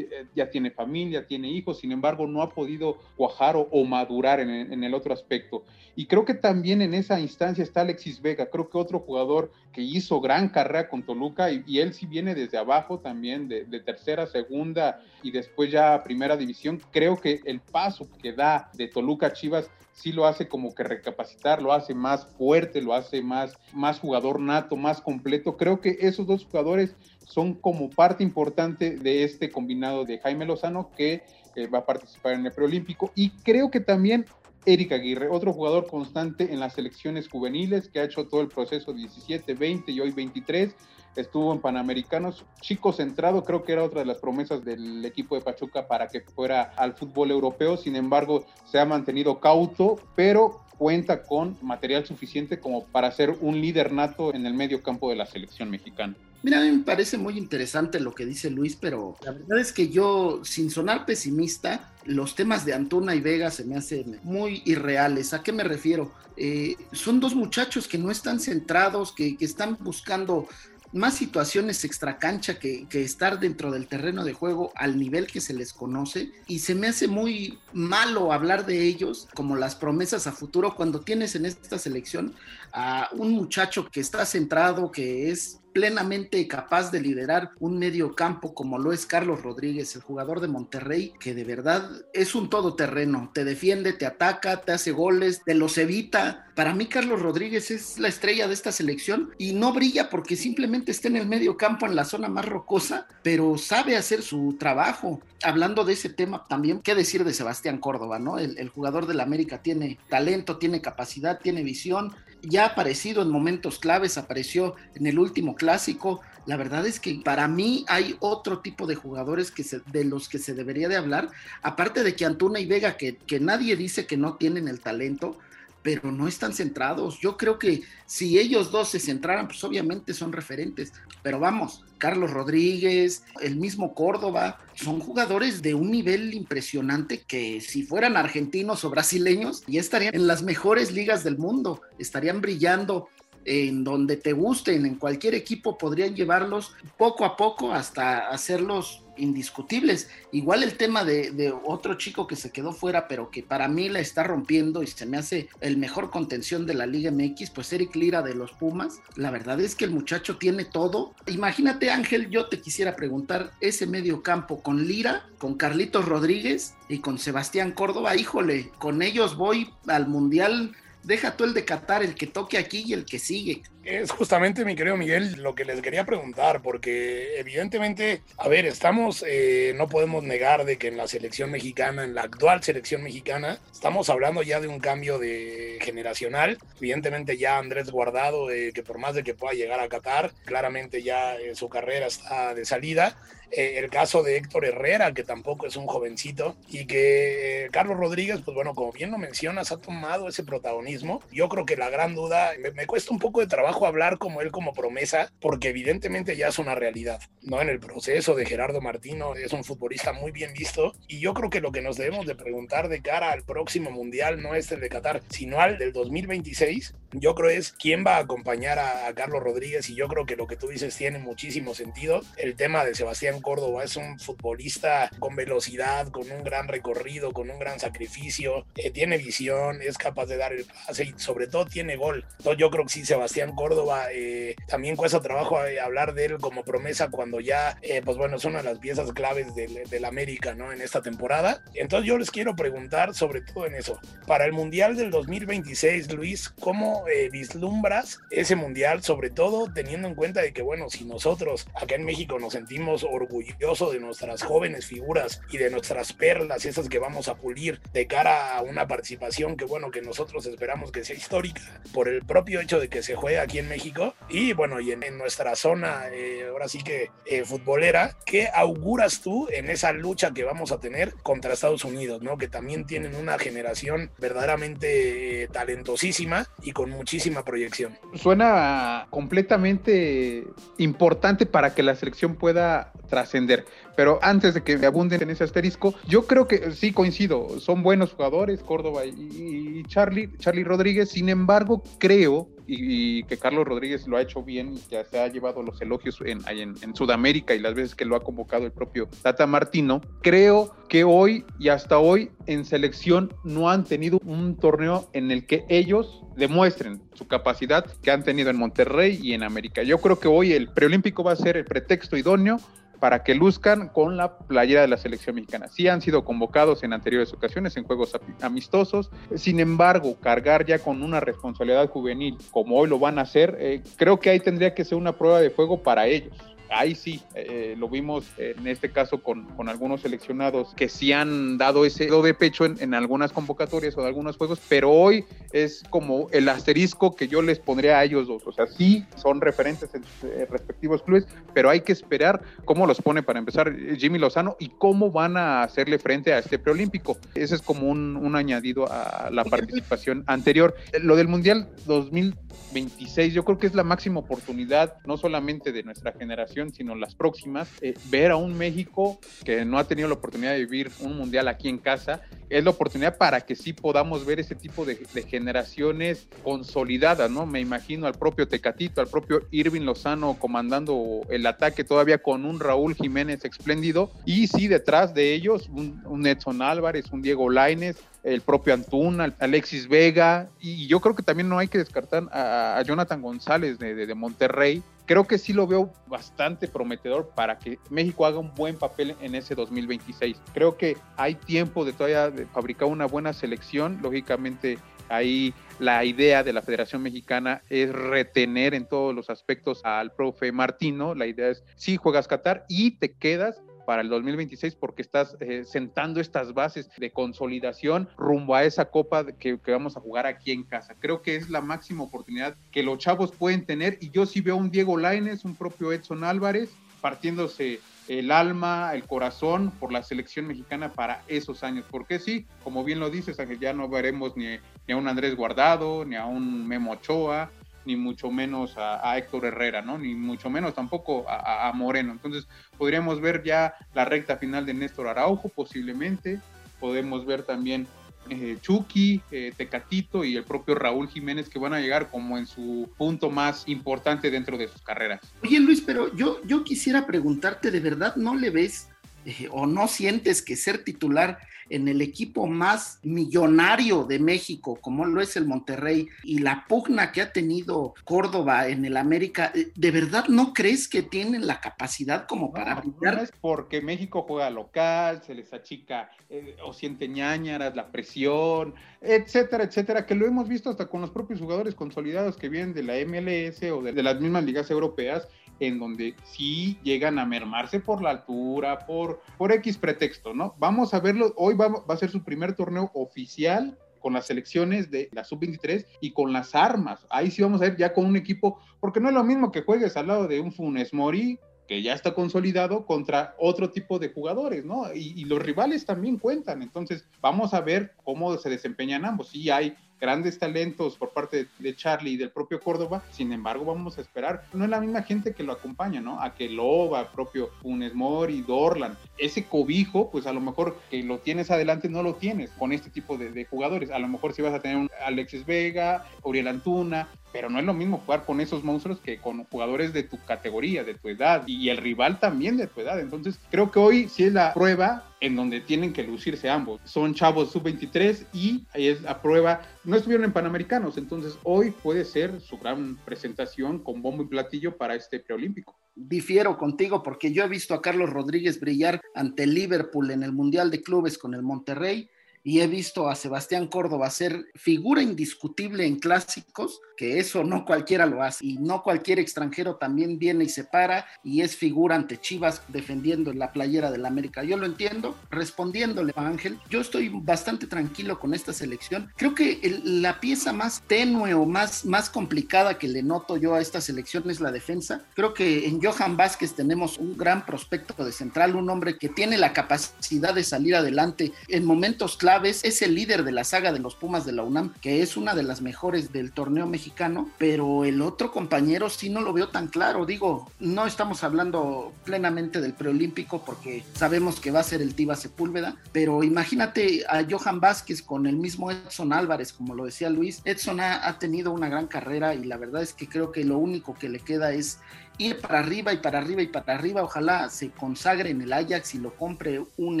ya 0.34 0.48
tiene 0.48 0.70
familia, 0.70 1.26
tiene 1.26 1.50
hijos, 1.50 1.80
sin 1.80 1.92
embargo 1.92 2.26
no 2.26 2.40
ha 2.40 2.54
podido 2.54 2.96
cuajar 3.18 3.54
o, 3.54 3.68
o 3.70 3.84
madurar 3.84 4.40
en, 4.40 4.48
en 4.48 4.82
el 4.82 4.94
otro 4.94 5.12
aspecto. 5.12 5.62
Y 5.94 6.06
creo 6.06 6.24
que 6.24 6.34
también 6.34 6.80
en 6.80 6.94
esa 6.94 7.20
instancia 7.20 7.62
está 7.62 7.82
Alexis 7.82 8.13
Vega, 8.20 8.46
creo 8.46 8.68
que 8.68 8.78
otro 8.78 9.00
jugador 9.00 9.52
que 9.72 9.82
hizo 9.82 10.20
gran 10.20 10.48
carrera 10.48 10.88
con 10.88 11.02
Toluca 11.02 11.50
y, 11.50 11.78
él 11.78 11.92
sí 11.94 12.06
viene 12.06 12.34
desde 12.34 12.58
abajo 12.58 13.00
también, 13.00 13.48
de, 13.48 13.64
de, 13.64 13.80
tercera, 13.80 14.26
segunda 14.26 15.00
y 15.22 15.30
después 15.30 15.70
ya 15.70 16.02
primera 16.02 16.36
división. 16.36 16.80
Creo 16.90 17.16
que 17.20 17.40
el 17.44 17.60
paso 17.60 18.08
que 18.22 18.32
da 18.32 18.70
de 18.74 18.88
Toluca 18.88 19.26
a 19.26 19.32
Chivas 19.32 19.70
sí 19.94 20.12
lo 20.12 20.26
hace 20.26 20.48
como 20.48 20.74
que 20.74 20.82
recapacitar, 20.82 21.62
lo 21.62 21.72
hace 21.72 21.94
más 21.94 22.26
fuerte, 22.26 22.82
lo 22.82 22.94
hace 22.94 23.22
más, 23.22 23.56
más 23.72 24.00
jugador 24.00 24.40
nato, 24.40 24.76
más 24.76 25.00
completo. 25.00 25.56
Creo 25.56 25.80
que 25.80 25.96
esos 26.00 26.26
dos 26.26 26.44
jugadores 26.44 26.94
son 27.24 27.54
como 27.54 27.88
parte 27.88 28.22
importante 28.22 28.96
de 28.96 29.24
este 29.24 29.50
combinado 29.50 30.04
de 30.04 30.18
Jaime 30.18 30.44
Lozano 30.44 30.90
que 30.96 31.22
eh, 31.56 31.66
va 31.68 31.78
a 31.78 31.86
participar 31.86 32.34
en 32.34 32.44
el 32.44 32.52
preolímpico 32.52 33.12
y 33.14 33.30
creo 33.30 33.70
que 33.70 33.80
también 33.80 34.26
Eric 34.66 34.92
Aguirre, 34.92 35.28
otro 35.28 35.52
jugador 35.52 35.86
constante 35.86 36.52
en 36.52 36.60
las 36.60 36.74
selecciones 36.74 37.28
juveniles 37.28 37.88
que 37.88 38.00
ha 38.00 38.04
hecho 38.04 38.26
todo 38.26 38.40
el 38.40 38.48
proceso 38.48 38.92
17, 38.92 39.54
20 39.54 39.92
y 39.92 40.00
hoy 40.00 40.10
23. 40.10 40.74
Estuvo 41.16 41.52
en 41.52 41.60
Panamericanos, 41.60 42.44
chico 42.60 42.92
centrado, 42.92 43.44
creo 43.44 43.62
que 43.62 43.72
era 43.72 43.84
otra 43.84 44.00
de 44.00 44.06
las 44.06 44.18
promesas 44.18 44.64
del 44.64 45.04
equipo 45.04 45.36
de 45.36 45.42
Pachuca 45.42 45.86
para 45.86 46.08
que 46.08 46.20
fuera 46.20 46.72
al 46.76 46.94
fútbol 46.94 47.30
europeo. 47.30 47.76
Sin 47.76 47.94
embargo, 47.94 48.44
se 48.64 48.80
ha 48.80 48.84
mantenido 48.84 49.38
cauto, 49.38 49.96
pero 50.16 50.63
cuenta 50.74 51.22
con 51.22 51.56
material 51.62 52.06
suficiente 52.06 52.58
como 52.58 52.84
para 52.84 53.10
ser 53.10 53.30
un 53.40 53.60
líder 53.60 53.92
nato 53.92 54.34
en 54.34 54.46
el 54.46 54.54
medio 54.54 54.82
campo 54.82 55.10
de 55.10 55.16
la 55.16 55.26
selección 55.26 55.70
mexicana. 55.70 56.14
Mira, 56.42 56.60
a 56.60 56.62
mí 56.62 56.70
me 56.70 56.84
parece 56.84 57.16
muy 57.16 57.38
interesante 57.38 57.98
lo 58.00 58.14
que 58.14 58.26
dice 58.26 58.50
Luis, 58.50 58.76
pero 58.76 59.16
la 59.24 59.32
verdad 59.32 59.58
es 59.58 59.72
que 59.72 59.88
yo, 59.88 60.40
sin 60.44 60.70
sonar 60.70 61.06
pesimista, 61.06 61.90
los 62.04 62.34
temas 62.34 62.66
de 62.66 62.74
Antuna 62.74 63.14
y 63.14 63.20
Vega 63.20 63.50
se 63.50 63.64
me 63.64 63.76
hacen 63.76 64.20
muy 64.22 64.60
irreales. 64.66 65.32
¿A 65.32 65.42
qué 65.42 65.52
me 65.52 65.64
refiero? 65.64 66.12
Eh, 66.36 66.76
son 66.92 67.18
dos 67.18 67.34
muchachos 67.34 67.88
que 67.88 67.96
no 67.96 68.10
están 68.10 68.40
centrados, 68.40 69.12
que, 69.12 69.38
que 69.38 69.44
están 69.46 69.78
buscando 69.80 70.46
más 70.94 71.14
situaciones 71.14 71.84
extracancha 71.84 72.58
que, 72.58 72.86
que 72.88 73.02
estar 73.02 73.40
dentro 73.40 73.70
del 73.70 73.88
terreno 73.88 74.24
de 74.24 74.32
juego 74.32 74.72
al 74.76 74.98
nivel 74.98 75.26
que 75.26 75.40
se 75.40 75.52
les 75.52 75.72
conoce 75.72 76.32
y 76.46 76.60
se 76.60 76.74
me 76.74 76.86
hace 76.86 77.08
muy 77.08 77.58
malo 77.72 78.32
hablar 78.32 78.64
de 78.64 78.82
ellos 78.86 79.28
como 79.34 79.56
las 79.56 79.74
promesas 79.74 80.26
a 80.26 80.32
futuro 80.32 80.74
cuando 80.74 81.00
tienes 81.00 81.34
en 81.34 81.46
esta 81.46 81.78
selección 81.78 82.34
a 82.72 83.08
un 83.12 83.32
muchacho 83.32 83.88
que 83.90 84.00
está 84.00 84.24
centrado, 84.24 84.90
que 84.90 85.30
es 85.30 85.60
plenamente 85.74 86.46
capaz 86.46 86.90
de 86.90 87.00
liderar 87.00 87.50
un 87.58 87.78
medio 87.78 88.14
campo 88.14 88.54
como 88.54 88.78
lo 88.78 88.92
es 88.92 89.04
Carlos 89.04 89.42
Rodríguez, 89.42 89.94
el 89.96 90.02
jugador 90.02 90.40
de 90.40 90.48
Monterrey, 90.48 91.12
que 91.18 91.34
de 91.34 91.44
verdad 91.44 91.90
es 92.14 92.34
un 92.34 92.48
todoterreno, 92.48 93.30
te 93.34 93.44
defiende, 93.44 93.92
te 93.92 94.06
ataca, 94.06 94.62
te 94.62 94.72
hace 94.72 94.92
goles, 94.92 95.42
te 95.44 95.54
los 95.54 95.76
evita. 95.76 96.43
Para 96.54 96.72
mí 96.72 96.86
Carlos 96.86 97.20
Rodríguez 97.20 97.72
es 97.72 97.98
la 97.98 98.06
estrella 98.06 98.46
de 98.46 98.54
esta 98.54 98.70
selección 98.70 99.30
y 99.38 99.54
no 99.54 99.72
brilla 99.72 100.08
porque 100.08 100.36
simplemente 100.36 100.92
está 100.92 101.08
en 101.08 101.16
el 101.16 101.26
medio 101.26 101.56
campo 101.56 101.84
en 101.84 101.96
la 101.96 102.04
zona 102.04 102.28
más 102.28 102.44
rocosa, 102.44 103.08
pero 103.24 103.58
sabe 103.58 103.96
hacer 103.96 104.22
su 104.22 104.56
trabajo. 104.56 105.20
Hablando 105.42 105.84
de 105.84 105.94
ese 105.94 106.10
tema 106.10 106.44
también, 106.48 106.80
¿qué 106.80 106.94
decir 106.94 107.24
de 107.24 107.34
Sebastián 107.34 107.78
Córdoba, 107.78 108.20
no? 108.20 108.38
El, 108.38 108.56
el 108.58 108.68
jugador 108.68 109.06
del 109.06 109.18
América 109.18 109.62
tiene 109.62 109.98
talento, 110.08 110.58
tiene 110.58 110.80
capacidad, 110.80 111.40
tiene 111.40 111.64
visión, 111.64 112.14
ya 112.42 112.64
ha 112.64 112.68
aparecido 112.68 113.22
en 113.22 113.30
momentos 113.30 113.80
claves, 113.80 114.16
apareció 114.16 114.76
en 114.94 115.08
el 115.08 115.18
último 115.18 115.56
clásico. 115.56 116.20
La 116.46 116.56
verdad 116.56 116.86
es 116.86 117.00
que 117.00 117.20
para 117.24 117.48
mí 117.48 117.84
hay 117.88 118.16
otro 118.20 118.60
tipo 118.60 118.86
de 118.86 118.94
jugadores 118.94 119.50
que 119.50 119.64
de 119.90 120.04
los 120.04 120.28
que 120.28 120.38
se 120.38 120.54
debería 120.54 120.88
de 120.88 120.96
hablar, 120.96 121.30
aparte 121.62 122.04
de 122.04 122.14
que 122.14 122.24
Antuna 122.26 122.60
y 122.60 122.66
Vega, 122.66 122.96
que 122.96 123.40
nadie 123.40 123.74
dice 123.74 124.06
que 124.06 124.16
no 124.16 124.36
tienen 124.36 124.68
el 124.68 124.78
talento, 124.78 125.36
pero 125.84 126.10
no 126.10 126.26
están 126.26 126.54
centrados. 126.54 127.20
Yo 127.20 127.36
creo 127.36 127.58
que 127.58 127.82
si 128.06 128.38
ellos 128.38 128.72
dos 128.72 128.88
se 128.88 128.98
centraran, 128.98 129.46
pues 129.46 129.62
obviamente 129.64 130.14
son 130.14 130.32
referentes. 130.32 130.94
Pero 131.22 131.38
vamos, 131.38 131.84
Carlos 131.98 132.30
Rodríguez, 132.30 133.22
el 133.42 133.56
mismo 133.56 133.94
Córdoba, 133.94 134.60
son 134.74 134.98
jugadores 134.98 135.60
de 135.60 135.74
un 135.74 135.90
nivel 135.90 136.32
impresionante 136.32 137.20
que 137.20 137.60
si 137.60 137.82
fueran 137.82 138.16
argentinos 138.16 138.82
o 138.86 138.90
brasileños, 138.90 139.62
ya 139.66 139.78
estarían 139.78 140.14
en 140.14 140.26
las 140.26 140.42
mejores 140.42 140.90
ligas 140.90 141.22
del 141.22 141.36
mundo, 141.36 141.82
estarían 141.98 142.40
brillando 142.40 143.10
en 143.44 143.84
donde 143.84 144.16
te 144.16 144.32
gusten, 144.32 144.86
en 144.86 144.94
cualquier 144.94 145.34
equipo 145.34 145.76
podrían 145.76 146.16
llevarlos 146.16 146.74
poco 146.96 147.26
a 147.26 147.36
poco 147.36 147.74
hasta 147.74 148.30
hacerlos 148.30 149.03
indiscutibles. 149.16 150.08
Igual 150.32 150.62
el 150.62 150.76
tema 150.76 151.04
de, 151.04 151.54
otro 151.64 151.94
chico 151.94 152.26
que 152.26 152.36
se 152.36 152.50
quedó 152.50 152.72
fuera, 152.72 153.08
pero 153.08 153.30
que 153.30 153.42
para 153.42 153.68
mí 153.68 153.88
la 153.88 154.00
está 154.00 154.22
rompiendo 154.22 154.82
y 154.82 154.86
se 154.86 155.06
me 155.06 155.16
hace 155.16 155.48
el 155.60 155.76
mejor 155.76 156.10
contención 156.10 156.66
de 156.66 156.74
la 156.74 156.86
Liga 156.86 157.10
MX, 157.10 157.50
pues 157.50 157.72
Eric 157.72 157.94
Lira 157.96 158.22
de 158.22 158.34
los 158.34 158.52
Pumas. 158.52 159.00
La 159.16 159.30
verdad 159.30 159.60
es 159.60 159.74
que 159.74 159.84
el 159.84 159.90
muchacho 159.90 160.36
tiene 160.36 160.64
todo. 160.64 161.14
Imagínate, 161.26 161.90
Ángel, 161.90 162.30
yo 162.30 162.46
te 162.46 162.60
quisiera 162.60 162.96
preguntar 162.96 163.52
ese 163.60 163.86
medio 163.86 164.22
campo 164.22 164.62
con 164.62 164.86
Lira, 164.86 165.26
con 165.38 165.54
Carlitos 165.54 166.06
Rodríguez 166.06 166.74
y 166.88 166.98
con 166.98 167.18
Sebastián 167.18 167.72
Córdoba. 167.72 168.16
Híjole, 168.16 168.70
con 168.78 169.02
ellos 169.02 169.36
voy 169.36 169.70
al 169.86 170.08
Mundial 170.08 170.74
deja 171.04 171.36
tú 171.36 171.44
el 171.44 171.54
de 171.54 171.64
Qatar, 171.64 172.02
el 172.02 172.14
que 172.14 172.26
toque 172.26 172.58
aquí 172.58 172.84
y 172.86 172.92
el 172.92 173.04
que 173.04 173.18
sigue. 173.18 173.62
Es 173.84 174.12
justamente, 174.12 174.64
mi 174.64 174.76
querido 174.76 174.96
Miguel, 174.96 175.42
lo 175.42 175.54
que 175.54 175.66
les 175.66 175.82
quería 175.82 176.04
preguntar, 176.04 176.62
porque 176.62 177.38
evidentemente, 177.38 178.22
a 178.38 178.48
ver, 178.48 178.64
estamos, 178.64 179.22
eh, 179.28 179.74
no 179.76 179.88
podemos 179.88 180.24
negar 180.24 180.64
de 180.64 180.78
que 180.78 180.88
en 180.88 180.96
la 180.96 181.06
selección 181.06 181.50
mexicana, 181.50 182.02
en 182.02 182.14
la 182.14 182.22
actual 182.22 182.62
selección 182.62 183.02
mexicana, 183.02 183.58
estamos 183.70 184.08
hablando 184.08 184.42
ya 184.42 184.58
de 184.60 184.68
un 184.68 184.80
cambio 184.80 185.18
de 185.18 185.76
generacional. 185.82 186.56
Evidentemente 186.78 187.36
ya 187.36 187.58
Andrés 187.58 187.90
Guardado, 187.90 188.50
eh, 188.50 188.72
que 188.72 188.82
por 188.82 188.96
más 188.96 189.14
de 189.16 189.22
que 189.22 189.34
pueda 189.34 189.52
llegar 189.52 189.80
a 189.80 189.88
Qatar, 189.88 190.32
claramente 190.46 191.02
ya 191.02 191.36
eh, 191.36 191.54
su 191.54 191.68
carrera 191.68 192.06
está 192.06 192.54
de 192.54 192.64
salida. 192.64 193.18
el 193.56 193.88
caso 193.88 194.24
de 194.24 194.36
Héctor 194.36 194.64
Herrera, 194.64 195.12
que 195.12 195.22
tampoco 195.22 195.66
es 195.68 195.76
un 195.76 195.86
jovencito, 195.86 196.56
y 196.68 196.86
que 196.86 197.68
Carlos 197.70 197.96
Rodríguez, 197.96 198.40
pues 198.44 198.52
bueno, 198.52 198.74
como 198.74 198.90
bien 198.90 199.12
lo 199.12 199.18
mencionas, 199.18 199.70
ha 199.70 199.76
tomado 199.76 200.28
ese 200.28 200.42
protagonismo. 200.42 201.22
Yo 201.30 201.48
creo 201.48 201.64
que 201.64 201.76
la 201.76 201.88
gran 201.88 202.16
duda, 202.16 202.50
me 202.74 202.86
cuesta 202.86 203.12
un 203.12 203.20
poco 203.20 203.38
de 203.40 203.46
trabajo 203.46 203.73
hablar 203.86 204.18
como 204.18 204.40
él 204.40 204.50
como 204.50 204.72
promesa, 204.72 205.32
porque 205.40 205.68
evidentemente 205.68 206.36
ya 206.36 206.48
es 206.48 206.58
una 206.58 206.74
realidad, 206.74 207.20
¿no? 207.42 207.60
En 207.60 207.68
el 207.68 207.80
proceso 207.80 208.34
de 208.34 208.46
Gerardo 208.46 208.80
Martino 208.80 209.34
es 209.34 209.52
un 209.52 209.64
futbolista 209.64 210.12
muy 210.12 210.32
bien 210.32 210.52
visto 210.52 210.94
y 211.08 211.20
yo 211.20 211.34
creo 211.34 211.50
que 211.50 211.60
lo 211.60 211.72
que 211.72 211.82
nos 211.82 211.96
debemos 211.96 212.26
de 212.26 212.34
preguntar 212.34 212.88
de 212.88 213.02
cara 213.02 213.32
al 213.32 213.42
próximo 213.42 213.90
Mundial 213.90 214.42
no 214.42 214.54
es 214.54 214.70
el 214.72 214.80
de 214.80 214.88
Qatar, 214.88 215.22
sino 215.28 215.60
al 215.60 215.78
del 215.78 215.92
2026, 215.92 216.94
yo 217.12 217.34
creo 217.34 217.50
es 217.50 217.72
quién 217.72 218.04
va 218.06 218.16
a 218.16 218.20
acompañar 218.20 218.78
a, 218.78 219.06
a 219.06 219.14
Carlos 219.14 219.42
Rodríguez 219.42 219.88
y 219.88 219.94
yo 219.94 220.08
creo 220.08 220.26
que 220.26 220.36
lo 220.36 220.46
que 220.46 220.56
tú 220.56 220.68
dices 220.68 220.96
tiene 220.96 221.18
muchísimo 221.18 221.74
sentido. 221.74 222.20
El 222.36 222.56
tema 222.56 222.84
de 222.84 222.94
Sebastián 222.94 223.40
Córdoba 223.40 223.84
es 223.84 223.96
un 223.96 224.18
futbolista 224.18 225.10
con 225.18 225.36
velocidad, 225.36 226.08
con 226.08 226.30
un 226.30 226.42
gran 226.42 226.68
recorrido, 226.68 227.32
con 227.32 227.50
un 227.50 227.58
gran 227.58 227.78
sacrificio, 227.78 228.66
eh, 228.76 228.90
tiene 228.90 229.18
visión, 229.18 229.80
es 229.82 229.98
capaz 229.98 230.26
de 230.26 230.36
dar 230.36 230.52
el 230.52 230.64
pase 230.64 231.04
y 231.04 231.14
sobre 231.16 231.46
todo 231.46 231.66
tiene 231.66 231.96
gol. 231.96 232.24
Entonces 232.38 232.58
yo 232.58 232.70
creo 232.70 232.84
que 232.84 232.92
sí, 232.92 233.04
Sebastián 233.04 233.54
Córdoba 233.54 233.63
Córdoba, 233.64 234.08
eh, 234.12 234.56
también 234.68 234.94
cuesta 234.94 235.22
trabajo 235.22 235.64
eh, 235.64 235.80
hablar 235.80 236.12
de 236.12 236.26
él 236.26 236.38
como 236.38 236.64
promesa 236.64 237.08
cuando 237.08 237.40
ya, 237.40 237.78
eh, 237.80 238.02
pues 238.04 238.18
bueno, 238.18 238.36
es 238.36 238.44
una 238.44 238.58
de 238.58 238.64
las 238.64 238.78
piezas 238.78 239.10
claves 239.14 239.54
del, 239.54 239.88
del, 239.88 240.04
América, 240.04 240.54
¿no? 240.54 240.70
En 240.70 240.82
esta 240.82 241.00
temporada. 241.00 241.62
Entonces 241.72 242.06
yo 242.06 242.18
les 242.18 242.30
quiero 242.30 242.54
preguntar 242.56 243.14
sobre 243.14 243.40
todo 243.40 243.64
en 243.64 243.74
eso. 243.74 243.98
Para 244.26 244.44
el 244.44 244.52
Mundial 244.52 244.96
del 244.96 245.10
2026, 245.10 246.12
Luis, 246.12 246.50
¿cómo 246.60 247.04
vislumbras 247.32 248.20
ese 248.30 248.54
Mundial? 248.54 249.02
Sobre 249.02 249.30
todo 249.30 249.72
teniendo 249.72 250.08
en 250.08 250.14
cuenta 250.14 250.42
de 250.42 250.52
que, 250.52 250.60
bueno, 250.60 250.90
si 250.90 251.06
nosotros 251.06 251.66
acá 251.74 251.94
en 251.94 252.04
México 252.04 252.38
nos 252.38 252.52
sentimos 252.52 253.02
orgullosos 253.02 253.94
de 253.94 253.98
nuestras 253.98 254.42
jóvenes 254.42 254.84
figuras 254.84 255.40
y 255.50 255.56
de 255.56 255.70
nuestras 255.70 256.12
perlas, 256.12 256.66
esas 256.66 256.90
que 256.90 256.98
vamos 256.98 257.28
a 257.28 257.36
pulir 257.36 257.80
de 257.94 258.06
cara 258.06 258.58
a 258.58 258.60
una 258.60 258.86
participación 258.86 259.56
que, 259.56 259.64
bueno, 259.64 259.90
que 259.90 260.02
nosotros 260.02 260.44
esperamos 260.44 260.92
que 260.92 261.02
sea 261.02 261.16
histórica 261.16 261.62
por 261.94 262.08
el 262.08 262.26
propio 262.26 262.60
hecho 262.60 262.78
de 262.78 262.90
que 262.90 263.02
se 263.02 263.14
juega 263.14 263.40
aquí 263.40 263.53
en 263.58 263.68
México 263.68 264.14
y 264.28 264.52
bueno, 264.52 264.80
y 264.80 264.92
en, 264.92 265.04
nuestra 265.18 265.54
zona, 265.54 266.08
eh, 266.12 266.48
ahora 266.50 266.68
sí 266.68 266.82
que 266.82 267.10
eh, 267.26 267.44
futbolera, 267.44 268.16
¿qué 268.24 268.48
auguras 268.52 269.20
tú 269.20 269.48
en 269.50 269.70
esa 269.70 269.92
lucha 269.92 270.32
que 270.32 270.44
vamos 270.44 270.72
a 270.72 270.80
tener 270.80 271.14
contra 271.22 271.52
Estados 271.52 271.84
Unidos, 271.84 272.22
¿no? 272.22 272.36
Que 272.36 272.48
también 272.48 272.86
tienen 272.86 273.14
una 273.14 273.38
generación 273.38 274.10
verdaderamente 274.18 275.42
eh, 275.42 275.48
talentosísima 275.48 276.48
y 276.62 276.72
con 276.72 276.90
muchísima 276.90 277.44
proyección. 277.44 277.98
Suena 278.14 279.06
completamente 279.10 280.44
importante 280.78 281.46
para 281.46 281.74
que 281.74 281.82
la 281.82 281.94
selección 281.94 282.36
pueda 282.36 282.92
trascender. 283.08 283.66
Pero 283.96 284.18
antes 284.22 284.54
de 284.54 284.62
que 284.62 284.76
me 284.76 284.86
abunden 284.86 285.22
en 285.22 285.30
ese 285.30 285.44
asterisco, 285.44 285.94
yo 286.08 286.26
creo 286.26 286.46
que 286.48 286.72
sí 286.72 286.92
coincido, 286.92 287.60
son 287.60 287.82
buenos 287.82 288.12
jugadores, 288.12 288.62
Córdoba 288.62 289.04
y, 289.06 289.82
Charlie, 289.84 290.30
Charlie 290.38 290.64
Rodríguez, 290.64 291.10
sin 291.10 291.28
embargo, 291.28 291.82
creo 291.98 292.48
y, 292.66 293.24
que 293.24 293.36
Carlos 293.36 293.66
Rodríguez 293.66 294.06
lo 294.06 294.16
ha 294.16 294.22
hecho 294.22 294.42
bien 294.42 294.74
y 294.74 294.78
que 294.78 295.04
se 295.04 295.20
ha 295.20 295.28
llevado 295.28 295.62
los 295.62 295.80
elogios 295.82 296.18
en, 296.24 296.42
en, 296.48 296.94
Sudamérica 296.94 297.54
y 297.54 297.58
las 297.58 297.74
veces 297.74 297.94
que 297.94 298.04
lo 298.04 298.16
ha 298.16 298.20
convocado 298.20 298.64
el 298.64 298.72
propio 298.72 299.08
Tata 299.22 299.46
Martino, 299.46 300.00
creo 300.22 300.74
que 300.88 301.04
hoy 301.04 301.44
y 301.58 301.68
hasta 301.68 301.98
hoy 301.98 302.30
en 302.46 302.64
selección 302.64 303.34
no 303.42 303.68
han 303.68 303.84
tenido 303.84 304.20
un 304.24 304.56
torneo 304.56 305.08
en 305.12 305.30
el 305.30 305.46
que 305.46 305.64
ellos 305.68 306.22
demuestren 306.36 307.02
su 307.14 307.26
capacidad 307.26 307.84
que 308.02 308.10
han 308.10 308.22
tenido 308.22 308.50
en 308.50 308.56
Monterrey 308.56 309.18
y 309.22 309.34
en 309.34 309.42
América. 309.42 309.82
Yo 309.82 309.98
creo 309.98 310.18
que 310.18 310.28
hoy 310.28 310.52
el 310.52 310.68
preolímpico 310.68 311.24
va 311.24 311.32
a 311.32 311.36
ser 311.36 311.56
el 311.56 311.64
pretexto 311.64 312.16
idóneo 312.16 312.58
para 313.04 313.22
que 313.22 313.34
luzcan 313.34 313.90
con 313.90 314.16
la 314.16 314.38
playera 314.38 314.80
de 314.80 314.88
la 314.88 314.96
selección 314.96 315.34
mexicana. 315.34 315.68
Sí 315.68 315.88
han 315.88 316.00
sido 316.00 316.24
convocados 316.24 316.82
en 316.84 316.94
anteriores 316.94 317.34
ocasiones 317.34 317.76
en 317.76 317.84
juegos 317.84 318.18
amistosos, 318.40 319.10
sin 319.34 319.60
embargo, 319.60 320.16
cargar 320.22 320.64
ya 320.64 320.78
con 320.78 321.02
una 321.02 321.20
responsabilidad 321.20 321.86
juvenil 321.90 322.38
como 322.50 322.78
hoy 322.78 322.88
lo 322.88 322.98
van 322.98 323.18
a 323.18 323.22
hacer, 323.22 323.58
eh, 323.60 323.82
creo 323.96 324.18
que 324.18 324.30
ahí 324.30 324.40
tendría 324.40 324.74
que 324.74 324.86
ser 324.86 324.96
una 324.96 325.12
prueba 325.12 325.42
de 325.42 325.50
fuego 325.50 325.82
para 325.82 326.06
ellos 326.06 326.53
ahí 326.74 326.94
sí, 326.94 327.22
eh, 327.34 327.74
lo 327.78 327.88
vimos 327.88 328.26
en 328.38 328.66
este 328.66 328.90
caso 328.90 329.22
con, 329.22 329.44
con, 329.56 329.68
algunos 329.68 330.02
seleccionados 330.02 330.74
que 330.74 330.88
sí 330.88 331.12
han 331.12 331.58
dado 331.58 331.84
ese 331.84 332.06
do 332.06 332.22
de 332.22 332.34
pecho 332.34 332.64
en, 332.64 332.76
en, 332.80 332.94
algunas 332.94 333.32
convocatorias 333.32 333.96
o 333.96 334.02
de 334.02 334.08
algunos 334.08 334.36
juegos, 334.36 334.60
pero 334.68 334.90
hoy 334.90 335.24
es 335.52 335.82
como 335.90 336.28
el 336.30 336.48
asterisco 336.48 337.14
que 337.14 337.28
yo 337.28 337.42
les 337.42 337.58
pondría 337.58 337.98
a 337.98 338.04
ellos 338.04 338.26
dos. 338.26 338.42
O 338.46 338.52
sea, 338.52 338.66
sí 338.66 339.04
son 339.16 339.40
referentes 339.40 339.94
en 339.94 340.02
sus 340.04 340.30
eh, 340.30 340.46
respectivos 340.50 341.02
clubes, 341.02 341.26
pero 341.52 341.70
hay 341.70 341.80
que 341.80 341.92
esperar 341.92 342.42
cómo 342.64 342.86
los 342.86 343.00
pone 343.00 343.22
para 343.22 343.38
empezar 343.38 343.74
Jimmy 343.96 344.18
Lozano 344.18 344.56
y 344.58 344.68
cómo 344.68 345.10
van 345.10 345.36
a 345.36 345.62
hacerle 345.62 345.98
frente 345.98 346.32
a 346.32 346.38
este 346.38 346.58
preolímpico. 346.58 347.16
Ese 347.34 347.54
es 347.54 347.62
como 347.62 347.88
un, 347.88 348.16
un 348.16 348.36
añadido 348.36 348.90
a 348.90 349.30
la 349.30 349.44
participación 349.44 350.24
anterior. 350.26 350.74
Lo 351.00 351.16
del 351.16 351.28
Mundial 351.28 351.68
2026, 351.86 353.34
yo 353.34 353.44
creo 353.44 353.58
que 353.58 353.66
es 353.66 353.74
la 353.74 353.84
máxima 353.84 354.20
oportunidad, 354.20 354.96
no 355.06 355.16
solamente 355.16 355.72
de 355.72 355.82
nuestra 355.82 356.12
generación, 356.12 356.63
sino 356.72 356.94
las 356.94 357.14
próximas, 357.14 357.68
eh, 357.80 357.94
ver 358.10 358.30
a 358.30 358.36
un 358.36 358.56
México 358.56 359.18
que 359.44 359.64
no 359.64 359.78
ha 359.78 359.84
tenido 359.84 360.08
la 360.08 360.14
oportunidad 360.14 360.52
de 360.52 360.60
vivir 360.60 360.90
un 361.00 361.16
Mundial 361.16 361.48
aquí 361.48 361.68
en 361.68 361.78
casa 361.78 362.22
es 362.50 362.62
la 362.62 362.70
oportunidad 362.70 363.16
para 363.16 363.40
que 363.40 363.56
sí 363.56 363.72
podamos 363.72 364.24
ver 364.24 364.38
ese 364.40 364.54
tipo 364.54 364.84
de, 364.84 364.96
generaciones 365.26 366.28
consolidadas, 366.42 367.30
¿no? 367.30 367.46
Me 367.46 367.60
imagino 367.60 368.06
al 368.06 368.14
propio 368.14 368.46
Tecatito, 368.46 369.00
al 369.00 369.08
propio 369.08 369.46
Irving 369.50 369.82
Lozano 369.82 370.34
comandando 370.38 371.22
el 371.30 371.46
ataque 371.46 371.84
todavía 371.84 372.18
con 372.18 372.44
un 372.44 372.60
Raúl 372.60 372.94
Jiménez 372.94 373.44
espléndido 373.44 374.10
y 374.24 374.46
sí 374.46 374.68
detrás 374.68 375.14
de 375.14 375.34
ellos 375.34 375.68
un, 375.72 376.02
un 376.04 376.26
Edson 376.26 376.62
Álvarez, 376.62 377.06
un 377.10 377.22
Diego 377.22 377.50
Laines, 377.50 377.96
el 378.24 378.40
propio 378.40 378.72
Antuna, 378.72 379.34
Alexis 379.38 379.86
Vega, 379.86 380.48
y 380.58 380.86
yo 380.86 381.00
creo 381.00 381.14
que 381.14 381.22
también 381.22 381.48
no 381.48 381.58
hay 381.58 381.68
que 381.68 381.78
descartar 381.78 382.24
a, 382.32 382.82
Jonathan 382.84 383.20
González 383.20 383.78
de, 383.78 384.14
Monterrey. 384.14 384.82
Creo 385.06 385.24
que 385.24 385.38
sí 385.38 385.52
lo 385.52 385.66
veo 385.66 385.92
bastante 386.06 386.66
prometedor 386.66 387.28
para 387.34 387.58
que 387.58 387.78
México 387.90 388.24
haga 388.24 388.38
un 388.38 388.54
buen 388.54 388.76
papel 388.76 389.14
en 389.20 389.34
ese 389.34 389.54
2026. 389.54 390.40
Creo 390.54 390.76
que 390.78 390.96
hay 391.16 391.34
tiempo 391.34 391.84
de 391.84 391.92
todavía 391.92 392.30
de 392.30 392.46
fabricar 392.46 392.88
una 392.88 393.06
buena 393.06 393.34
selección. 393.34 393.98
Lógicamente, 394.02 394.78
ahí 395.10 395.52
la 395.78 396.04
idea 396.04 396.42
de 396.42 396.54
la 396.54 396.62
Federación 396.62 397.02
Mexicana 397.02 397.62
es 397.68 397.92
retener 397.92 398.74
en 398.74 398.86
todos 398.86 399.14
los 399.14 399.28
aspectos 399.28 399.84
al 399.84 400.12
profe 400.12 400.52
Martino. 400.52 401.14
La 401.14 401.26
idea 401.26 401.50
es, 401.50 401.64
sí, 401.76 401.96
juegas 401.96 402.26
Qatar 402.26 402.64
y 402.68 402.92
te 402.92 403.12
quedas 403.12 403.60
para 403.84 404.02
el 404.02 404.08
2026 404.08 404.74
porque 404.74 405.02
estás 405.02 405.36
eh, 405.40 405.64
sentando 405.64 406.20
estas 406.20 406.54
bases 406.54 406.90
de 406.96 407.10
consolidación 407.10 408.08
rumbo 408.16 408.54
a 408.54 408.64
esa 408.64 408.86
copa 408.86 409.26
que, 409.26 409.58
vamos 409.66 409.96
a 409.96 410.00
jugar 410.00 410.26
aquí 410.26 410.52
en 410.52 410.64
casa. 410.64 410.94
Creo 410.98 411.22
que 411.22 411.36
es 411.36 411.50
la 411.50 411.60
máxima 411.60 412.04
oportunidad 412.04 412.56
que 412.70 412.82
los 412.82 412.98
chavos 412.98 413.32
pueden 413.32 413.64
tener 413.66 413.98
y 414.00 414.10
yo 414.10 414.26
sí 414.26 414.40
veo 414.40 414.56
un 414.56 414.70
Diego 414.70 414.96
Laines, 414.96 415.44
un 415.44 415.56
propio 415.56 415.92
Edson 415.92 416.24
Álvarez 416.24 416.70
partiéndose 417.00 417.80
el 418.08 418.30
alma, 418.30 418.92
el 418.94 419.04
corazón 419.04 419.70
por 419.78 419.92
la 419.92 420.02
selección 420.02 420.46
mexicana 420.46 420.92
para 420.92 421.22
esos 421.28 421.62
años. 421.62 421.84
Porque 421.90 422.18
sí, 422.18 422.46
como 422.62 422.84
bien 422.84 423.00
lo 423.00 423.10
dices, 423.10 423.36
ya 423.60 423.72
no 423.72 423.88
veremos 423.88 424.36
ni, 424.36 424.56
ni 424.86 424.94
a 424.94 424.96
un 424.96 425.08
Andrés 425.08 425.36
Guardado, 425.36 426.04
ni 426.04 426.16
a 426.16 426.26
un 426.26 426.66
Memo 426.66 426.92
Ochoa, 426.92 427.50
ni 427.84 427.96
mucho 427.96 428.30
menos 428.30 428.74
a, 428.76 429.16
Héctor 429.18 429.46
Herrera, 429.46 429.82
¿no? 429.82 429.98
Ni 429.98 430.14
mucho 430.14 430.50
menos 430.50 430.74
tampoco 430.74 431.28
a, 431.28 431.68
a, 431.68 431.72
Moreno. 431.72 432.12
Entonces, 432.12 432.46
podríamos 432.78 433.20
ver 433.20 433.42
ya 433.42 433.74
la 433.94 434.04
recta 434.04 434.36
final 434.36 434.66
de 434.66 434.74
Néstor 434.74 435.08
Araujo, 435.08 435.48
posiblemente. 435.48 436.40
Podemos 436.80 437.24
ver 437.26 437.42
también 437.42 437.86
eh, 438.30 438.56
Chucky, 438.60 439.20
eh, 439.30 439.52
Tecatito 439.54 440.24
y 440.24 440.36
el 440.36 440.44
propio 440.44 440.74
Raúl 440.74 441.08
Jiménez 441.08 441.50
que 441.50 441.58
van 441.58 441.74
a 441.74 441.80
llegar 441.80 442.10
como 442.10 442.38
en 442.38 442.46
su 442.46 442.90
punto 442.96 443.30
más 443.30 443.68
importante 443.68 444.30
dentro 444.30 444.56
de 444.56 444.68
sus 444.68 444.80
carreras. 444.80 445.20
Oye 445.42 445.60
Luis, 445.60 445.82
pero 445.82 446.14
yo, 446.16 446.40
yo 446.46 446.64
quisiera 446.64 447.06
preguntarte, 447.06 447.70
¿de 447.70 447.80
verdad 447.80 448.16
no 448.16 448.34
le 448.34 448.48
ves 448.48 448.88
eh, 449.24 449.48
o 449.50 449.66
no 449.66 449.88
sientes 449.88 450.42
que 450.42 450.56
ser 450.56 450.84
titular 450.84 451.38
en 451.70 451.88
el 451.88 452.02
equipo 452.02 452.46
más 452.46 452.98
millonario 453.02 454.04
de 454.04 454.18
México, 454.18 454.78
como 454.80 455.04
lo 455.06 455.20
es 455.20 455.36
el 455.36 455.46
Monterrey, 455.46 456.08
y 456.22 456.38
la 456.38 456.66
pugna 456.68 457.12
que 457.12 457.22
ha 457.22 457.32
tenido 457.32 457.94
Córdoba 458.04 458.68
en 458.68 458.84
el 458.84 458.96
América, 458.96 459.52
eh, 459.54 459.70
¿de 459.74 459.90
verdad 459.90 460.26
no 460.28 460.52
crees 460.52 460.88
que 460.88 461.02
tienen 461.02 461.46
la 461.46 461.60
capacidad 461.60 462.26
como 462.26 462.52
para 462.52 462.74
no, 462.74 462.80
brillar? 462.82 463.16
No 463.16 463.22
es 463.22 463.32
porque 463.40 463.80
México 463.80 464.24
juega 464.26 464.50
local, 464.50 465.22
se 465.22 465.34
les 465.34 465.52
achica 465.52 466.10
eh, 466.28 466.56
o 466.64 466.72
siente 466.72 467.08
ñañaras, 467.08 467.74
la 467.74 467.90
presión, 467.90 468.74
etcétera, 469.00 469.64
etcétera, 469.64 470.06
que 470.06 470.14
lo 470.14 470.26
hemos 470.26 470.48
visto 470.48 470.70
hasta 470.70 470.86
con 470.86 471.00
los 471.00 471.10
propios 471.10 471.40
jugadores 471.40 471.74
consolidados 471.74 472.36
que 472.36 472.48
vienen 472.48 472.74
de 472.74 472.82
la 472.82 472.94
MLS 473.06 473.62
o 473.70 473.82
de, 473.82 473.92
de 473.92 474.02
las 474.02 474.20
mismas 474.20 474.44
ligas 474.44 474.70
europeas 474.70 475.28
en 475.60 475.78
donde 475.78 476.14
sí 476.24 476.78
llegan 476.82 477.18
a 477.18 477.26
mermarse 477.26 477.80
por 477.80 478.02
la 478.02 478.10
altura, 478.10 478.86
por, 478.86 479.20
por 479.38 479.52
X 479.52 479.78
pretexto, 479.78 480.34
¿no? 480.34 480.54
Vamos 480.58 480.94
a 480.94 481.00
verlo, 481.00 481.32
hoy 481.36 481.54
va, 481.54 481.68
va 481.68 481.94
a 481.94 481.96
ser 481.96 482.10
su 482.10 482.22
primer 482.22 482.54
torneo 482.54 482.90
oficial 482.94 483.78
con 484.04 484.12
las 484.12 484.26
selecciones 484.26 484.90
de 484.90 485.08
la 485.12 485.24
sub-23 485.24 485.86
y 486.00 486.12
con 486.12 486.30
las 486.30 486.54
armas. 486.54 487.06
Ahí 487.08 487.30
sí 487.30 487.40
vamos 487.40 487.62
a 487.62 487.64
ver 487.64 487.78
ya 487.78 487.94
con 487.94 488.04
un 488.04 488.16
equipo, 488.16 488.60
porque 488.78 489.00
no 489.00 489.08
es 489.08 489.14
lo 489.14 489.24
mismo 489.24 489.50
que 489.50 489.62
juegues 489.62 489.96
al 489.96 490.08
lado 490.08 490.28
de 490.28 490.40
un 490.40 490.52
Funes 490.52 490.92
Mori, 490.92 491.38
que 491.66 491.82
ya 491.82 491.94
está 491.94 492.12
consolidado, 492.12 492.84
contra 492.84 493.34
otro 493.38 493.70
tipo 493.70 493.98
de 493.98 494.10
jugadores, 494.10 494.62
¿no? 494.62 494.92
Y, 494.92 495.18
y 495.18 495.24
los 495.24 495.40
rivales 495.40 495.86
también 495.86 496.18
cuentan. 496.18 496.60
Entonces, 496.60 497.08
vamos 497.22 497.54
a 497.54 497.62
ver 497.62 497.94
cómo 498.04 498.36
se 498.36 498.50
desempeñan 498.50 499.06
ambos. 499.06 499.28
Sí 499.28 499.48
hay 499.48 499.74
grandes 500.00 500.38
talentos 500.38 500.96
por 500.96 501.10
parte 501.10 501.48
de 501.58 501.76
Charlie 501.76 502.12
y 502.12 502.16
del 502.16 502.30
propio 502.30 502.60
Córdoba, 502.60 503.02
sin 503.10 503.32
embargo 503.32 503.64
vamos 503.64 503.98
a 503.98 504.00
esperar, 504.00 504.44
no 504.52 504.64
es 504.64 504.70
la 504.70 504.80
misma 504.80 505.02
gente 505.02 505.34
que 505.34 505.42
lo 505.42 505.52
acompaña, 505.52 506.00
¿no? 506.00 506.20
A 506.20 506.34
que 506.34 506.48
Loba, 506.48 507.10
propio 507.10 507.50
Funes 507.62 507.94
Mori, 507.94 508.42
Dorlan, 508.42 508.96
ese 509.18 509.44
cobijo, 509.44 510.10
pues 510.10 510.26
a 510.26 510.32
lo 510.32 510.40
mejor 510.40 510.78
que 510.90 511.02
lo 511.02 511.18
tienes 511.18 511.50
adelante 511.50 511.88
no 511.88 512.02
lo 512.02 512.14
tienes 512.14 512.50
con 512.50 512.72
este 512.72 512.90
tipo 512.90 513.16
de, 513.16 513.44
jugadores, 513.44 513.90
a 513.90 513.98
lo 513.98 514.08
mejor 514.08 514.32
si 514.32 514.42
vas 514.42 514.54
a 514.54 514.60
tener 514.60 514.76
un 514.76 514.90
Alexis 515.04 515.44
Vega, 515.46 516.06
Uriel 516.22 516.48
Antuna, 516.48 517.08
pero 517.32 517.50
no 517.50 517.58
es 517.58 517.64
lo 517.64 517.74
mismo 517.74 517.98
jugar 517.98 518.24
con 518.24 518.40
esos 518.40 518.62
monstruos 518.62 519.00
que 519.00 519.18
con 519.18 519.44
jugadores 519.44 519.92
de 519.92 520.04
tu 520.04 520.18
categoría, 520.24 520.84
de 520.84 520.94
tu 520.94 521.08
edad, 521.08 521.42
y 521.46 521.68
el 521.68 521.78
rival 521.78 522.20
también 522.20 522.56
de 522.56 522.68
tu 522.68 522.80
edad. 522.80 523.00
Entonces, 523.00 523.40
creo 523.50 523.72
que 523.72 523.80
hoy 523.80 524.08
sí 524.08 524.24
es 524.24 524.32
la 524.32 524.54
prueba 524.54 525.04
en 525.24 525.36
donde 525.36 525.60
tienen 525.62 525.92
que 525.92 526.02
lucirse 526.02 526.50
ambos. 526.50 526.80
Son 526.84 527.14
chavos 527.14 527.50
sub-23 527.50 528.26
y 528.34 528.66
es 528.74 529.00
la 529.02 529.22
prueba. 529.22 529.62
No 529.82 529.96
estuvieron 529.96 530.26
en 530.26 530.32
Panamericanos, 530.32 530.98
entonces 530.98 531.38
hoy 531.44 531.70
puede 531.70 532.04
ser 532.04 532.40
su 532.40 532.58
gran 532.58 532.96
presentación 533.04 533.78
con 533.78 534.02
bombo 534.02 534.22
y 534.22 534.26
platillo 534.26 534.76
para 534.76 534.94
este 534.94 535.20
preolímpico 535.20 535.76
difiero 535.96 536.58
contigo 536.58 537.04
porque 537.04 537.32
yo 537.32 537.44
he 537.44 537.48
visto 537.48 537.72
a 537.72 537.80
Carlos 537.80 538.10
Rodríguez 538.10 538.58
brillar 538.58 539.00
ante 539.14 539.46
Liverpool 539.46 540.10
en 540.10 540.24
el 540.24 540.32
Mundial 540.32 540.72
de 540.72 540.82
Clubes 540.82 541.18
con 541.18 541.34
el 541.34 541.42
Monterrey 541.42 542.10
y 542.44 542.60
he 542.60 542.66
visto 542.66 543.08
a 543.08 543.16
Sebastián 543.16 543.66
Córdoba 543.66 544.10
ser 544.10 544.46
figura 544.54 545.02
indiscutible 545.02 545.86
en 545.86 545.98
clásicos, 545.98 546.80
que 546.96 547.18
eso 547.18 547.42
no 547.42 547.64
cualquiera 547.64 548.04
lo 548.04 548.22
hace 548.22 548.44
y 548.44 548.58
no 548.58 548.82
cualquier 548.82 549.18
extranjero 549.18 549.76
también 549.76 550.18
viene 550.18 550.44
y 550.44 550.48
se 550.50 550.64
para 550.64 551.06
y 551.24 551.40
es 551.40 551.56
figura 551.56 551.96
ante 551.96 552.20
Chivas 552.20 552.62
defendiendo 552.68 553.32
la 553.32 553.50
playera 553.50 553.90
del 553.90 554.04
América. 554.04 554.44
Yo 554.44 554.58
lo 554.58 554.66
entiendo, 554.66 555.16
respondiéndole 555.30 556.12
a 556.14 556.26
Ángel, 556.26 556.58
yo 556.68 556.82
estoy 556.82 557.08
bastante 557.08 557.66
tranquilo 557.66 558.20
con 558.20 558.34
esta 558.34 558.52
selección. 558.52 559.10
Creo 559.16 559.34
que 559.34 559.60
el, 559.62 560.02
la 560.02 560.20
pieza 560.20 560.52
más 560.52 560.82
tenue 560.86 561.32
o 561.32 561.46
más, 561.46 561.86
más 561.86 562.10
complicada 562.10 562.78
que 562.78 562.88
le 562.88 563.02
noto 563.02 563.38
yo 563.38 563.54
a 563.54 563.60
esta 563.62 563.80
selección 563.80 564.28
es 564.28 564.40
la 564.40 564.52
defensa. 564.52 565.02
Creo 565.14 565.32
que 565.32 565.66
en 565.66 565.82
Johan 565.82 566.18
Vázquez 566.18 566.54
tenemos 566.54 566.98
un 566.98 567.16
gran 567.16 567.46
prospecto 567.46 568.04
de 568.04 568.12
central, 568.12 568.54
un 568.54 568.68
hombre 568.68 568.98
que 568.98 569.08
tiene 569.08 569.38
la 569.38 569.54
capacidad 569.54 570.34
de 570.34 570.44
salir 570.44 570.76
adelante 570.76 571.32
en 571.48 571.64
momentos 571.64 572.18
clave 572.18 572.33
es 572.42 572.82
el 572.82 572.94
líder 572.94 573.24
de 573.24 573.32
la 573.32 573.44
saga 573.44 573.72
de 573.72 573.78
los 573.78 573.94
Pumas 573.94 574.26
de 574.26 574.32
la 574.32 574.42
UNAM, 574.42 574.72
que 574.80 575.02
es 575.02 575.16
una 575.16 575.34
de 575.34 575.42
las 575.42 575.60
mejores 575.60 576.12
del 576.12 576.32
torneo 576.32 576.66
mexicano, 576.66 577.28
pero 577.38 577.84
el 577.84 578.02
otro 578.02 578.32
compañero 578.32 578.90
sí 578.90 579.08
no 579.08 579.20
lo 579.20 579.32
veo 579.32 579.48
tan 579.48 579.68
claro. 579.68 580.06
Digo, 580.06 580.50
no 580.58 580.86
estamos 580.86 581.22
hablando 581.22 581.92
plenamente 582.04 582.60
del 582.60 582.74
preolímpico 582.74 583.44
porque 583.44 583.84
sabemos 583.94 584.40
que 584.40 584.50
va 584.50 584.60
a 584.60 584.64
ser 584.64 584.82
el 584.82 584.94
Tiba 584.94 585.16
Sepúlveda, 585.16 585.76
pero 585.92 586.22
imagínate 586.22 587.04
a 587.08 587.24
Johan 587.28 587.60
Vázquez 587.60 588.02
con 588.02 588.26
el 588.26 588.36
mismo 588.36 588.70
Edson 588.70 589.12
Álvarez, 589.12 589.52
como 589.52 589.74
lo 589.74 589.84
decía 589.84 590.10
Luis. 590.10 590.42
Edson 590.44 590.80
ha, 590.80 591.06
ha 591.06 591.18
tenido 591.18 591.52
una 591.52 591.68
gran 591.68 591.86
carrera 591.86 592.34
y 592.34 592.44
la 592.44 592.56
verdad 592.56 592.82
es 592.82 592.92
que 592.92 593.08
creo 593.08 593.32
que 593.32 593.44
lo 593.44 593.58
único 593.58 593.94
que 593.94 594.08
le 594.08 594.20
queda 594.20 594.52
es 594.52 594.78
ir 595.18 595.40
para 595.40 595.60
arriba 595.60 595.92
y 595.92 595.98
para 595.98 596.18
arriba 596.18 596.42
y 596.42 596.48
para 596.48 596.74
arriba. 596.74 597.02
Ojalá 597.02 597.48
se 597.48 597.70
consagre 597.70 598.30
en 598.30 598.42
el 598.42 598.52
Ajax 598.52 598.94
y 598.94 598.98
lo 598.98 599.14
compre 599.16 599.64
un 599.76 600.00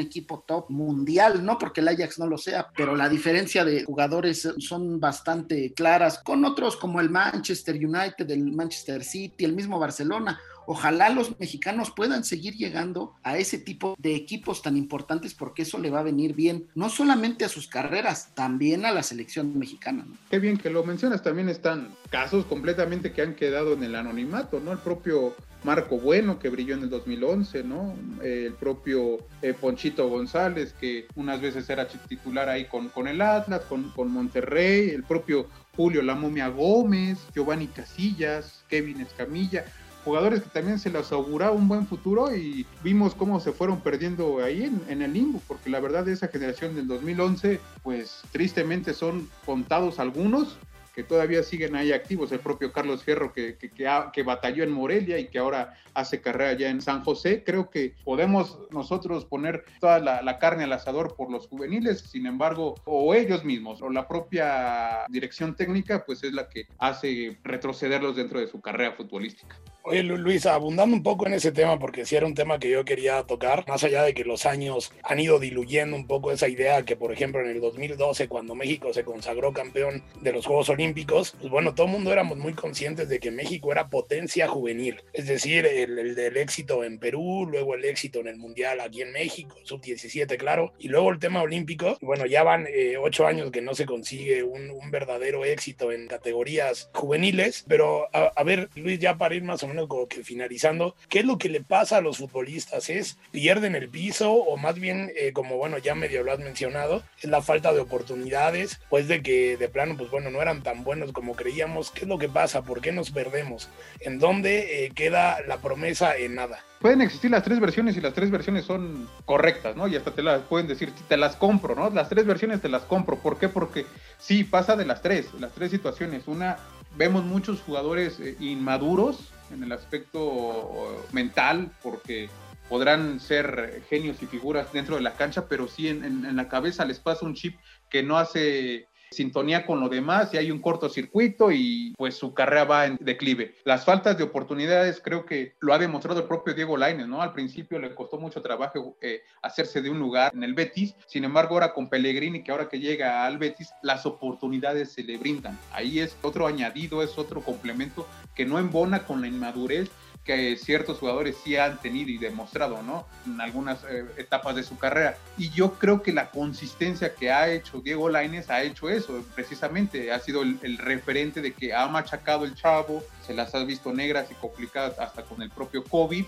equipo 0.00 0.44
top 0.46 0.70
mundial, 0.70 1.44
no 1.44 1.58
porque 1.58 1.80
el 1.80 1.88
Ajax 1.88 2.18
no 2.18 2.26
lo 2.26 2.38
sea, 2.38 2.68
pero 2.76 2.96
la 2.96 3.08
diferencia 3.08 3.64
de 3.64 3.84
jugadores 3.84 4.48
son 4.58 5.00
bastante 5.00 5.72
claras 5.72 6.18
con 6.18 6.44
otros 6.44 6.76
como 6.76 7.00
el 7.00 7.10
Manchester 7.10 7.76
United, 7.76 8.30
el 8.30 8.52
Manchester 8.52 9.04
City, 9.04 9.44
el 9.44 9.54
mismo 9.54 9.78
Barcelona. 9.78 10.40
Ojalá 10.66 11.10
los 11.10 11.38
mexicanos 11.38 11.90
puedan 11.90 12.24
seguir 12.24 12.54
llegando 12.54 13.14
a 13.22 13.38
ese 13.38 13.58
tipo 13.58 13.94
de 13.98 14.14
equipos 14.14 14.62
tan 14.62 14.76
importantes 14.76 15.34
porque 15.34 15.62
eso 15.62 15.78
le 15.78 15.90
va 15.90 16.00
a 16.00 16.04
venir 16.04 16.34
bien, 16.34 16.68
no 16.74 16.88
solamente 16.88 17.44
a 17.44 17.48
sus 17.48 17.68
carreras, 17.68 18.34
también 18.34 18.84
a 18.84 18.92
la 18.92 19.02
selección 19.02 19.58
mexicana. 19.58 20.06
Qué 20.30 20.38
bien 20.38 20.56
que 20.56 20.70
lo 20.70 20.84
mencionas, 20.84 21.22
también 21.22 21.48
están 21.48 21.88
casos 22.10 22.44
completamente 22.46 23.12
que 23.12 23.22
han 23.22 23.34
quedado 23.34 23.74
en 23.74 23.82
el 23.82 23.94
anonimato, 23.94 24.60
¿no? 24.60 24.72
El 24.72 24.78
propio 24.78 25.34
Marco 25.64 25.98
Bueno, 25.98 26.38
que 26.38 26.50
brilló 26.50 26.74
en 26.74 26.82
el 26.82 26.90
2011, 26.90 27.64
¿no? 27.64 27.96
el 28.22 28.52
propio 28.52 29.18
eh, 29.40 29.54
Ponchito 29.54 30.08
González, 30.08 30.74
que 30.78 31.06
unas 31.16 31.40
veces 31.40 31.68
era 31.70 31.88
titular 31.88 32.50
ahí 32.50 32.66
con, 32.66 32.90
con 32.90 33.08
el 33.08 33.20
Atlas, 33.22 33.62
con, 33.62 33.90
con 33.90 34.10
Monterrey, 34.10 34.90
el 34.90 35.04
propio 35.04 35.48
Julio 35.74 36.02
La 36.02 36.14
Momia 36.14 36.48
Gómez, 36.48 37.18
Giovanni 37.34 37.66
Casillas, 37.68 38.62
Kevin 38.68 39.00
Escamilla, 39.00 39.64
jugadores 40.04 40.42
que 40.42 40.50
también 40.50 40.78
se 40.78 40.90
les 40.90 41.10
auguraba 41.12 41.52
un 41.52 41.66
buen 41.66 41.86
futuro 41.86 42.34
y 42.34 42.66
vimos 42.82 43.14
cómo 43.14 43.40
se 43.40 43.52
fueron 43.52 43.80
perdiendo 43.80 44.42
ahí 44.42 44.70
en, 44.88 45.02
el 45.02 45.12
limbo, 45.12 45.40
porque 45.48 45.70
la 45.70 45.80
verdad 45.80 46.04
de 46.04 46.12
esa 46.12 46.28
generación 46.28 46.74
del 46.74 46.86
2011, 46.86 47.60
pues 47.82 48.22
tristemente 48.30 48.92
son 48.92 49.28
contados 49.44 49.98
algunos 49.98 50.58
que 50.94 51.02
todavía 51.02 51.42
siguen 51.42 51.74
ahí 51.74 51.92
activos, 51.92 52.30
el 52.30 52.38
propio 52.38 52.72
Carlos 52.72 53.02
Fierro 53.02 53.32
que, 53.32 53.56
que, 53.56 53.68
que, 53.68 54.22
batalló 54.22 54.62
en 54.62 54.70
Morelia 54.70 55.18
y 55.18 55.26
que 55.26 55.40
ahora 55.40 55.74
hace 55.92 56.20
carrera 56.20 56.52
ya 56.52 56.68
en 56.68 56.80
San 56.80 57.02
José, 57.02 57.42
creo 57.44 57.68
que 57.68 57.94
podemos 58.04 58.60
nosotros 58.70 59.24
poner 59.24 59.64
toda 59.80 59.98
la, 59.98 60.22
la, 60.22 60.38
carne 60.38 60.64
al 60.64 60.72
asador 60.72 61.16
por 61.16 61.32
los 61.32 61.48
juveniles, 61.48 61.98
sin 61.98 62.26
embargo, 62.26 62.76
o 62.84 63.12
ellos 63.12 63.44
mismos, 63.44 63.82
o 63.82 63.90
la 63.90 64.06
propia 64.06 65.04
dirección 65.08 65.56
técnica, 65.56 66.04
pues 66.04 66.22
es 66.22 66.32
la 66.32 66.48
que 66.48 66.68
hace 66.78 67.38
retrocederlos 67.42 68.14
dentro 68.14 68.38
de 68.38 68.46
su 68.46 68.60
carrera 68.60 68.92
futbolística. 68.92 69.56
Oye, 69.86 70.02
Luis, 70.02 70.46
abundando 70.46 70.96
un 70.96 71.02
poco 71.02 71.26
en 71.26 71.34
ese 71.34 71.52
tema, 71.52 71.78
porque 71.78 72.06
sí 72.06 72.16
era 72.16 72.24
un 72.24 72.32
tema 72.32 72.58
que 72.58 72.70
yo 72.70 72.86
quería 72.86 73.22
tocar, 73.24 73.66
más 73.68 73.84
allá 73.84 74.02
de 74.02 74.14
que 74.14 74.24
los 74.24 74.46
años 74.46 74.90
han 75.02 75.20
ido 75.20 75.38
diluyendo 75.38 75.94
un 75.94 76.06
poco 76.06 76.32
esa 76.32 76.48
idea 76.48 76.86
que, 76.86 76.96
por 76.96 77.12
ejemplo, 77.12 77.42
en 77.42 77.48
el 77.48 77.60
2012, 77.60 78.26
cuando 78.26 78.54
México 78.54 78.94
se 78.94 79.04
consagró 79.04 79.52
campeón 79.52 80.02
de 80.22 80.32
los 80.32 80.46
Juegos 80.46 80.70
Olímpicos, 80.70 81.36
pues 81.38 81.50
bueno, 81.50 81.74
todo 81.74 81.84
el 81.84 81.92
mundo 81.92 82.10
éramos 82.10 82.38
muy 82.38 82.54
conscientes 82.54 83.10
de 83.10 83.20
que 83.20 83.30
México 83.30 83.72
era 83.72 83.90
potencia 83.90 84.48
juvenil, 84.48 85.02
es 85.12 85.26
decir, 85.26 85.66
el, 85.66 86.14
del 86.14 86.38
éxito 86.38 86.82
en 86.82 86.98
Perú, 86.98 87.46
luego 87.46 87.74
el 87.74 87.84
éxito 87.84 88.20
en 88.20 88.28
el 88.28 88.38
Mundial 88.38 88.80
aquí 88.80 89.02
en 89.02 89.12
México, 89.12 89.54
sub-17, 89.64 90.38
claro, 90.38 90.72
y 90.78 90.88
luego 90.88 91.10
el 91.10 91.18
tema 91.18 91.42
olímpico, 91.42 91.98
bueno, 92.00 92.24
ya 92.24 92.42
van 92.42 92.66
eh, 92.70 92.96
ocho 92.96 93.26
años 93.26 93.50
que 93.50 93.60
no 93.60 93.74
se 93.74 93.84
consigue 93.84 94.44
un, 94.44 94.72
verdadero 94.90 95.44
éxito 95.44 95.92
en 95.92 96.06
categorías 96.06 96.88
juveniles, 96.94 97.64
pero 97.68 98.08
a, 98.14 98.32
a 98.34 98.44
ver, 98.44 98.70
Luis, 98.76 98.98
ya 98.98 99.18
para 99.18 99.34
ir 99.34 99.42
más 99.42 99.62
o 99.62 99.66
menos 99.66 99.73
como 99.88 100.08
que 100.08 100.24
finalizando, 100.24 100.94
¿qué 101.08 101.20
es 101.20 101.24
lo 101.24 101.38
que 101.38 101.48
le 101.48 101.62
pasa 101.62 101.98
a 101.98 102.00
los 102.00 102.18
futbolistas? 102.18 102.88
¿Es 102.90 103.18
pierden 103.30 103.74
el 103.74 103.88
piso 103.88 104.32
o 104.32 104.56
más 104.56 104.78
bien, 104.78 105.10
eh, 105.16 105.32
como 105.32 105.56
bueno, 105.56 105.78
ya 105.78 105.94
medio 105.94 106.22
lo 106.22 106.32
has 106.32 106.38
mencionado, 106.38 107.02
es 107.20 107.28
la 107.28 107.42
falta 107.42 107.72
de 107.72 107.80
oportunidades, 107.80 108.80
pues 108.88 109.08
de 109.08 109.22
que 109.22 109.56
de 109.56 109.68
plano, 109.68 109.96
pues 109.96 110.10
bueno, 110.10 110.30
no 110.30 110.40
eran 110.40 110.62
tan 110.62 110.84
buenos 110.84 111.12
como 111.12 111.34
creíamos? 111.34 111.90
¿Qué 111.90 112.02
es 112.02 112.08
lo 112.08 112.18
que 112.18 112.28
pasa? 112.28 112.62
¿Por 112.62 112.80
qué 112.80 112.92
nos 112.92 113.10
perdemos? 113.10 113.68
¿En 114.00 114.18
dónde 114.18 114.84
eh, 114.84 114.90
queda 114.94 115.40
la 115.46 115.58
promesa 115.58 116.16
en 116.16 116.34
nada? 116.34 116.62
pueden 116.84 117.00
existir 117.00 117.30
las 117.30 117.42
tres 117.42 117.60
versiones 117.60 117.96
y 117.96 118.02
las 118.02 118.12
tres 118.12 118.30
versiones 118.30 118.66
son 118.66 119.08
correctas, 119.24 119.74
¿no? 119.74 119.88
Y 119.88 119.96
hasta 119.96 120.10
te 120.10 120.22
las 120.22 120.42
pueden 120.42 120.68
decir, 120.68 120.92
te 121.08 121.16
las 121.16 121.34
compro, 121.34 121.74
¿no? 121.74 121.88
Las 121.88 122.10
tres 122.10 122.26
versiones 122.26 122.60
te 122.60 122.68
las 122.68 122.82
compro. 122.82 123.16
¿Por 123.16 123.38
qué? 123.38 123.48
Porque 123.48 123.86
sí, 124.18 124.44
pasa 124.44 124.76
de 124.76 124.84
las 124.84 125.00
tres, 125.00 125.32
las 125.40 125.52
tres 125.52 125.70
situaciones. 125.70 126.24
Una, 126.26 126.58
vemos 126.94 127.24
muchos 127.24 127.62
jugadores 127.62 128.20
eh, 128.20 128.36
inmaduros 128.38 129.32
en 129.50 129.62
el 129.62 129.72
aspecto 129.72 131.06
mental, 131.12 131.70
porque 131.82 132.28
podrán 132.68 133.20
ser 133.20 133.82
genios 133.88 134.22
y 134.22 134.26
figuras 134.26 134.72
dentro 134.72 134.96
de 134.96 135.02
la 135.02 135.16
cancha, 135.16 135.48
pero 135.48 135.68
sí 135.68 135.88
en, 135.88 136.34
la 136.34 136.48
cabeza 136.48 136.84
les 136.84 136.98
pasa 136.98 137.26
un 137.26 137.34
chip 137.34 137.58
que 137.90 138.02
no 138.02 138.18
hace 138.18 138.88
sintonía 139.10 139.66
con 139.66 139.80
lo 139.80 139.88
demás 139.88 140.32
y 140.32 140.36
hay 140.36 140.50
un 140.50 140.60
cortocircuito 140.60 141.50
y 141.52 141.94
pues 141.96 142.16
su 142.16 142.34
carrera 142.34 142.64
va 142.64 142.86
en 142.86 142.98
declive. 143.00 143.54
Las 143.64 143.84
faltas 143.84 144.18
de 144.18 144.24
oportunidades 144.24 145.00
creo 145.02 145.24
que 145.24 145.54
lo 145.60 145.74
ha 145.74 145.78
demostrado 145.78 146.20
el 146.20 146.26
propio 146.26 146.54
Diego 146.54 146.76
Lainez, 146.76 147.06
¿no? 147.06 147.22
Al 147.22 147.32
principio 147.32 147.78
le 147.78 147.94
costó 147.94 148.18
mucho 148.18 148.42
trabajo 148.42 148.96
eh, 149.00 149.22
hacerse 149.42 149.82
de 149.82 149.90
un 149.90 149.98
lugar 149.98 150.32
en 150.34 150.42
el 150.42 150.54
Betis, 150.54 150.94
sin 151.06 151.24
embargo 151.24 151.54
ahora 151.54 151.72
con 151.72 151.88
Pellegrini, 151.88 152.42
que 152.42 152.52
ahora 152.52 152.68
que 152.68 152.80
llega 152.80 153.24
al 153.24 153.38
Betis, 153.38 153.72
las 153.82 154.06
oportunidades 154.06 154.92
se 154.92 155.02
le 155.02 155.16
brindan. 155.16 155.58
Ahí 155.72 156.00
es 156.00 156.16
otro 156.22 156.46
añadido, 156.46 157.02
es 157.02 157.18
otro 157.18 157.40
complemento 157.40 158.06
que 158.34 158.46
no 158.46 158.58
embona 158.58 159.04
con 159.04 159.20
la 159.20 159.28
inmadurez 159.28 159.90
que 160.24 160.56
ciertos 160.56 160.98
jugadores 160.98 161.36
sí 161.44 161.56
han 161.56 161.78
tenido 161.80 162.10
y 162.10 162.18
demostrado, 162.18 162.82
¿no? 162.82 163.06
En 163.26 163.40
algunas 163.40 163.84
eh, 163.84 164.06
etapas 164.16 164.56
de 164.56 164.62
su 164.62 164.78
carrera. 164.78 165.18
Y 165.36 165.50
yo 165.50 165.74
creo 165.74 166.02
que 166.02 166.12
la 166.12 166.30
consistencia 166.30 167.14
que 167.14 167.30
ha 167.30 167.50
hecho 167.50 167.80
Diego 167.80 168.08
Lainez 168.08 168.48
ha 168.48 168.62
hecho 168.62 168.88
eso, 168.88 169.22
precisamente. 169.34 170.10
Ha 170.10 170.18
sido 170.20 170.42
el, 170.42 170.78
referente 170.78 171.42
de 171.42 171.52
que 171.52 171.74
ha 171.74 171.86
machacado 171.88 172.44
el 172.44 172.54
chavo, 172.54 173.04
se 173.26 173.34
las 173.34 173.54
ha 173.54 173.62
visto 173.64 173.92
negras 173.92 174.30
y 174.30 174.34
complicadas 174.34 174.98
hasta 174.98 175.22
con 175.22 175.42
el 175.42 175.50
propio 175.50 175.84
COVID. 175.84 176.24